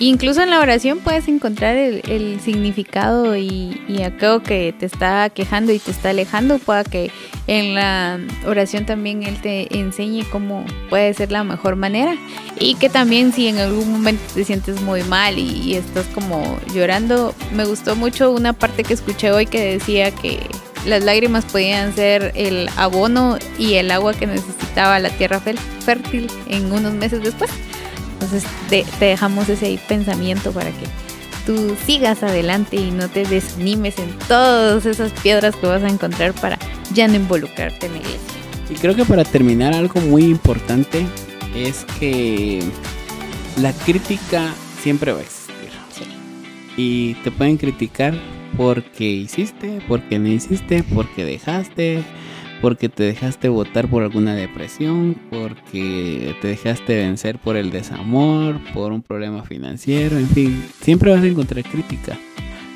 Incluso 0.00 0.40
en 0.42 0.50
la 0.50 0.60
oración 0.60 1.00
puedes 1.00 1.26
encontrar 1.26 1.76
el, 1.76 2.40
significado 2.40 3.36
y, 3.36 3.82
y, 3.88 4.02
aquello 4.02 4.44
que 4.44 4.72
te 4.78 4.86
está 4.86 5.28
quejando 5.28 5.72
y 5.72 5.80
te 5.80 5.90
está 5.90 6.10
alejando, 6.10 6.60
pueda 6.60 6.84
que 6.84 7.10
en 7.48 7.74
la 7.74 8.20
oración 8.46 8.86
también 8.86 9.24
Él 9.24 9.40
te 9.40 9.76
enseñe 9.76 10.22
cómo 10.30 10.64
puede 10.88 11.12
ser 11.14 11.32
la 11.32 11.42
mejor 11.42 11.74
manera. 11.74 12.14
Y 12.60 12.76
que 12.76 12.88
también 12.88 13.32
si 13.32 13.48
en 13.48 13.58
algún 13.58 13.90
momento 13.90 14.22
te 14.34 14.44
sientes 14.44 14.80
muy 14.82 15.02
mal 15.02 15.36
y, 15.36 15.74
estás 15.74 16.06
como 16.14 16.60
llorando, 16.72 17.34
me 17.52 17.64
gustó 17.64 17.96
mucho 17.96 18.30
una 18.30 18.52
parte 18.52 18.84
que 18.84 18.94
escuché 18.94 19.32
hoy 19.32 19.46
que 19.46 19.78
decía 19.78 20.12
que 20.12 20.38
las 20.86 21.02
lágrimas 21.02 21.44
podían 21.44 21.92
ser 21.92 22.30
el 22.36 22.70
abono 22.76 23.36
y 23.58 23.74
el 23.74 23.90
agua 23.90 24.14
que 24.14 24.28
necesitaba 24.28 25.00
la 25.00 25.10
tierra 25.10 25.40
fértil 25.40 26.30
en 26.48 26.70
unos 26.70 26.92
meses 26.92 27.20
después. 27.20 27.50
Entonces 28.20 28.44
te, 28.68 28.84
dejamos 28.98 29.48
ese 29.48 29.78
pensamiento 29.88 30.50
para 30.52 30.70
que 30.70 30.86
tú 31.46 31.76
sigas 31.86 32.22
adelante 32.22 32.76
y 32.76 32.90
no 32.90 33.08
te 33.08 33.24
desanimes 33.24 33.98
en 33.98 34.10
todas 34.26 34.86
esas 34.86 35.12
piedras 35.12 35.54
que 35.54 35.66
vas 35.66 35.82
a 35.84 35.88
encontrar 35.88 36.34
para 36.34 36.58
ya 36.92 37.06
no 37.06 37.14
involucrarte 37.14 37.86
en 37.86 37.92
la 37.92 37.98
iglesia. 37.98 38.20
Y 38.70 38.74
creo 38.74 38.96
que 38.96 39.04
para 39.04 39.24
terminar 39.24 39.72
algo 39.72 40.00
muy 40.00 40.24
importante 40.24 41.06
es 41.54 41.86
que 41.98 42.60
la 43.62 43.72
crítica 43.72 44.52
siempre 44.82 45.12
va 45.12 45.20
a 45.20 45.22
existir. 45.22 45.38
Y 46.76 47.14
te 47.24 47.30
pueden 47.30 47.56
criticar 47.56 48.14
porque 48.56 49.04
hiciste, 49.04 49.80
porque 49.86 50.18
no 50.18 50.28
hiciste, 50.28 50.82
porque 50.82 51.24
dejaste, 51.24 52.02
porque 52.60 52.88
te 52.88 53.04
dejaste 53.04 53.48
votar 53.48 53.88
por 53.88 54.02
alguna 54.02 54.34
depresión, 54.34 55.16
porque 55.30 56.34
te 56.40 56.48
dejaste 56.48 56.96
vencer 56.96 57.38
por 57.38 57.56
el 57.56 57.70
desamor, 57.70 58.60
por 58.74 58.92
un 58.92 59.02
problema 59.02 59.42
financiero, 59.44 60.18
en 60.18 60.28
fin, 60.28 60.64
siempre 60.80 61.10
vas 61.10 61.22
a 61.22 61.26
encontrar 61.26 61.64
crítica. 61.64 62.18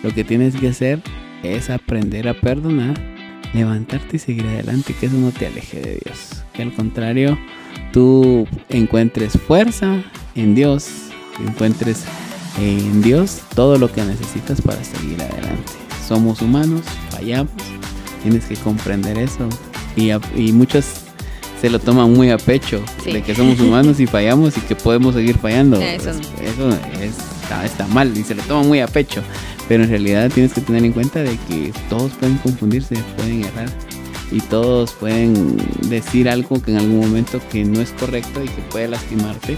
Lo 0.03 0.13
que 0.13 0.25
tienes 0.25 0.55
que 0.57 0.69
hacer 0.69 1.01
es 1.43 1.71
aprender 1.71 2.29
a 2.29 2.35
perdonar, 2.35 2.99
levantarte 3.55 4.17
y 4.17 4.21
seguir 4.21 4.47
adelante, 4.47 4.95
que 4.99 5.07
eso 5.07 5.17
no 5.17 5.31
te 5.31 5.47
aleje 5.47 5.81
de 5.81 6.01
Dios. 6.05 6.43
Que 6.53 6.63
al 6.63 6.73
contrario, 6.73 7.39
tú 7.93 8.47
encuentres 8.69 9.33
fuerza 9.33 10.03
en 10.35 10.55
Dios, 10.55 10.89
encuentres 11.47 12.05
en 12.61 13.03
Dios 13.03 13.43
todo 13.55 13.79
lo 13.79 13.91
que 13.91 14.05
necesitas 14.05 14.61
para 14.61 14.83
seguir 14.85 15.21
adelante. 15.21 15.73
Somos 16.07 16.43
humanos, 16.43 16.83
fallamos, 17.11 17.53
tienes 18.23 18.45
que 18.45 18.57
comprender 18.57 19.19
eso 19.19 19.49
y, 19.97 20.53
muchos 20.53 20.85
se 21.61 21.71
lo 21.71 21.79
toman 21.79 22.13
muy 22.13 22.31
a 22.31 22.39
pecho 22.39 22.83
de 23.05 23.23
que 23.23 23.35
somos 23.35 23.61
humanos 23.61 24.01
y 24.01 24.07
fallamos 24.07 24.57
y 24.57 24.61
que 24.63 24.75
podemos 24.75 25.15
seguir 25.15 25.39
fallando. 25.39 25.81
Eso, 25.81 26.11
está, 27.43 27.65
está, 27.65 27.87
mal 27.87 28.17
y 28.17 28.25
se 28.25 28.35
lo 28.35 28.43
toman 28.43 28.67
muy 28.67 28.81
a 28.81 28.89
pecho. 28.89 29.23
Pero 29.69 29.85
en 29.85 29.91
realidad 29.91 30.31
tienes 30.31 30.53
que 30.53 30.61
tener 30.61 30.85
en 30.85 30.93
cuenta 30.93 31.21
de 31.21 31.39
que 31.49 31.73
todos 31.89 32.13
pueden 32.13 32.37
confundirse, 32.39 32.97
pueden 33.17 33.45
errar 33.45 33.69
y 34.33 34.41
todos 34.41 34.93
pueden 34.93 35.57
decir 35.89 36.29
algo 36.29 36.61
que 36.61 36.73
en 36.73 36.79
algún 36.79 36.99
momento 36.99 37.41
que 37.51 37.65
no 37.65 37.81
es 37.81 37.91
correcto 37.93 38.43
y 38.43 38.49
que 38.49 38.63
puede 38.71 38.89
lastimarte 38.89 39.57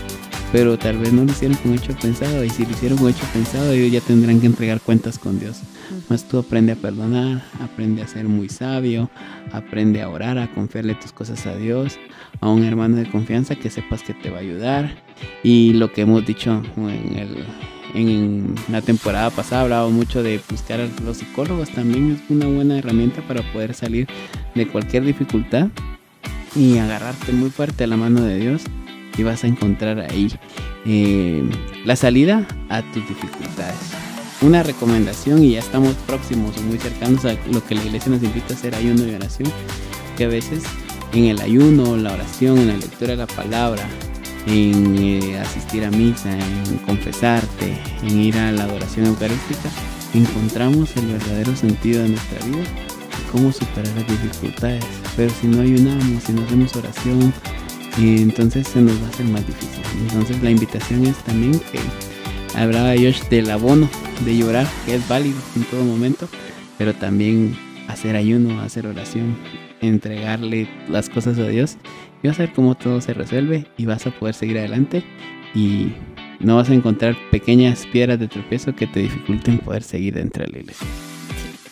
pero 0.55 0.79
tal 0.79 0.99
vez 0.99 1.13
no 1.13 1.25
lo 1.25 1.33
hicieron 1.33 1.57
con 1.57 1.75
hecho 1.75 1.93
pensado 2.01 2.45
y 2.45 2.49
si 2.49 2.65
lo 2.65 2.71
hicieron 2.71 2.97
con 2.97 3.11
hecho 3.11 3.27
pensado 3.33 3.73
ellos 3.73 3.91
ya 3.91 4.01
tendrán 4.01 4.41
que 4.41 4.47
entregar 4.47 4.81
cuentas 4.81 5.19
con 5.19 5.41
Dios. 5.41 5.59
Más 6.09 6.29
tú 6.29 6.39
aprende 6.39 6.71
a 6.71 6.77
perdonar, 6.77 7.43
aprende 7.61 8.03
a 8.03 8.07
ser 8.07 8.29
muy 8.29 8.49
sabio, 8.49 9.11
aprende 9.51 10.01
a 10.01 10.09
orar, 10.09 10.39
a 10.39 10.49
confiarle 10.55 10.95
tus 10.95 11.11
cosas 11.11 11.45
a 11.47 11.57
Dios, 11.57 11.99
a 12.41 12.51
un 12.51 12.63
hermano 12.63 12.95
de 12.95 13.11
confianza 13.11 13.57
que 13.57 13.69
sepas 13.69 14.05
que 14.05 14.15
te 14.15 14.31
va 14.31 14.37
a 14.37 14.43
ayudar. 14.43 14.95
Y 15.43 15.73
lo 15.73 15.93
que 15.93 16.03
hemos 16.03 16.25
dicho 16.25 16.63
en 16.77 17.19
el 17.19 17.47
en 17.93 18.55
la 18.69 18.81
temporada 18.81 19.31
pasada 19.31 19.63
hablaba 19.63 19.89
mucho 19.89 20.23
de 20.23 20.41
buscar 20.49 20.81
a 20.81 20.89
los 21.05 21.17
psicólogos 21.17 21.71
también 21.71 22.13
es 22.13 22.31
una 22.31 22.47
buena 22.47 22.79
herramienta 22.79 23.23
para 23.23 23.43
poder 23.53 23.75
salir 23.75 24.07
de 24.55 24.69
cualquier 24.69 25.05
dificultad 25.05 25.69
y 26.55 26.79
agarrarte 26.79 27.33
muy 27.33 27.51
fuerte 27.51 27.85
a 27.85 27.87
la 27.89 27.97
mano 27.97 28.21
de 28.21 28.39
Dios 28.39 28.63
y 29.17 29.23
vas 29.23 29.45
a 29.45 29.47
encontrar 29.47 30.01
ahí 30.01 30.33
eh, 30.87 31.43
la 31.85 31.97
salida 31.97 32.47
a 32.69 32.83
tus 32.83 33.07
dificultades. 33.09 33.77
Una 34.41 34.63
recomendación 34.63 35.43
y 35.43 35.53
ya 35.53 35.61
estamos 35.61 35.95
próximos 36.07 36.57
o 36.59 36.63
muy 36.63 36.79
cercanos 36.79 37.25
a 37.25 37.35
lo 37.51 37.65
que 37.65 37.75
la 37.75 37.85
iglesia 37.85 38.13
nos 38.13 38.23
invita 38.23 38.55
a 38.55 38.57
hacer 38.57 38.75
ayuno 38.75 39.07
y 39.07 39.15
oración, 39.15 39.51
que 40.17 40.25
a 40.25 40.29
veces 40.29 40.65
en 41.13 41.27
el 41.27 41.41
ayuno, 41.41 41.97
la 41.97 42.13
oración, 42.13 42.59
en 42.59 42.69
la 42.69 42.77
lectura 42.77 43.13
de 43.13 43.17
la 43.19 43.27
palabra, 43.27 43.83
en 44.47 44.97
eh, 44.99 45.39
asistir 45.39 45.85
a 45.85 45.91
misa, 45.91 46.31
en 46.33 46.79
confesarte, 46.79 47.79
en 48.03 48.21
ir 48.21 48.37
a 48.37 48.53
la 48.53 48.65
adoración 48.65 49.07
eucarística, 49.07 49.71
encontramos 50.13 50.95
el 50.97 51.07
verdadero 51.07 51.57
sentido 51.57 52.03
de 52.03 52.11
nuestra 52.11 52.45
vida 52.47 52.63
y 52.63 53.33
cómo 53.33 53.53
superar 53.53 53.95
las 53.97 54.07
dificultades. 54.07 54.85
Pero 55.17 55.33
si 55.41 55.47
no 55.47 55.63
ayunamos, 55.63 56.25
si 56.25 56.33
no 56.33 56.43
hacemos 56.43 56.75
oración, 56.77 57.33
y 57.97 58.23
entonces 58.23 58.67
se 58.67 58.81
nos 58.81 59.01
va 59.01 59.07
a 59.07 59.11
hacer 59.11 59.27
más 59.27 59.47
difícil. 59.47 59.83
Entonces 60.09 60.43
la 60.43 60.51
invitación 60.51 61.07
es 61.07 61.17
también 61.19 61.53
que 61.53 61.79
hablaba 62.59 62.91
Josh 62.91 63.23
del 63.29 63.51
abono, 63.51 63.89
de 64.25 64.37
llorar, 64.37 64.67
que 64.87 64.97
es 64.97 65.09
válido 65.09 65.39
en 65.57 65.65
todo 65.65 65.85
momento, 65.85 66.29
pero 66.79 66.95
también 66.95 67.57
hacer 67.89 68.17
ayuno, 68.17 68.61
hacer 68.61 68.87
oración, 68.87 69.37
entregarle 69.81 70.69
las 70.89 71.09
cosas 71.09 71.39
a 71.39 71.47
Dios 71.47 71.77
y 72.23 72.29
vas 72.29 72.39
a 72.39 72.45
ver 72.45 72.53
cómo 72.53 72.75
todo 72.75 73.01
se 73.01 73.15
resuelve 73.15 73.67
y 73.77 73.87
vas 73.87 74.07
a 74.07 74.11
poder 74.11 74.35
seguir 74.35 74.59
adelante 74.59 75.05
y 75.55 75.93
no 76.41 76.57
vas 76.57 76.71
a 76.71 76.75
encontrar 76.75 77.17
pequeñas 77.31 77.87
piedras 77.87 78.19
de 78.19 78.29
tropiezo 78.29 78.75
que 78.75 78.87
te 78.87 79.01
dificulten 79.01 79.59
poder 79.59 79.83
seguir 79.83 80.15
dentro 80.15 80.45
de 80.45 80.53
la 80.53 80.59
iglesia. 80.59 80.87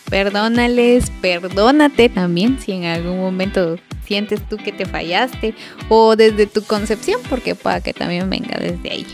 Perdónales, 0.09 1.11
perdónate 1.21 2.07
también 2.09 2.59
si 2.59 2.73
en 2.73 2.85
algún 2.85 3.17
momento 3.17 3.77
sientes 4.13 4.47
tú 4.47 4.57
que 4.57 4.71
te 4.71 4.85
fallaste 4.85 5.55
o 5.89 6.15
desde 6.15 6.45
tu 6.45 6.61
concepción, 6.61 7.19
porque 7.31 7.55
pueda 7.55 7.81
que 7.81 7.93
también 7.93 8.29
venga 8.29 8.59
desde 8.59 8.91
ahí. 8.91 9.07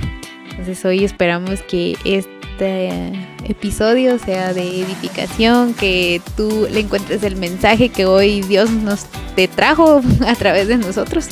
Entonces 0.49 0.83
hoy 0.83 1.05
esperamos 1.05 1.61
que 1.61 1.95
este 2.03 3.13
episodio 3.45 4.19
sea 4.19 4.51
de 4.53 4.81
edificación, 4.81 5.73
que 5.73 6.21
tú 6.35 6.67
le 6.69 6.81
encuentres 6.81 7.23
el 7.23 7.37
mensaje 7.37 7.87
que 7.87 8.05
hoy 8.05 8.41
Dios 8.41 8.69
nos 8.71 9.05
te 9.37 9.47
trajo 9.47 10.01
a 10.27 10.35
través 10.35 10.67
de 10.67 10.75
nosotros. 10.75 11.27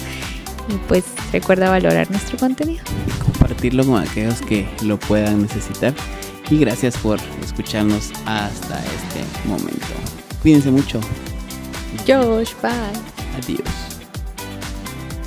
Y 0.69 0.77
pues 0.87 1.03
recuerda 1.33 1.69
valorar 1.69 2.09
nuestro 2.09 2.37
contenido. 2.37 2.85
Compartirlo 3.21 3.85
con 3.85 4.01
aquellos 4.01 4.41
que 4.43 4.65
lo 4.81 4.97
puedan 4.97 5.41
necesitar. 5.41 5.93
Y 6.49 6.57
gracias 6.57 6.97
por 6.97 7.19
escucharnos 7.43 8.11
hasta 8.25 8.79
este 8.79 9.25
momento. 9.45 9.87
Cuídense 10.41 10.71
mucho. 10.71 11.01
Josh, 12.07 12.53
bye. 12.61 13.16
Adios. 13.37 13.96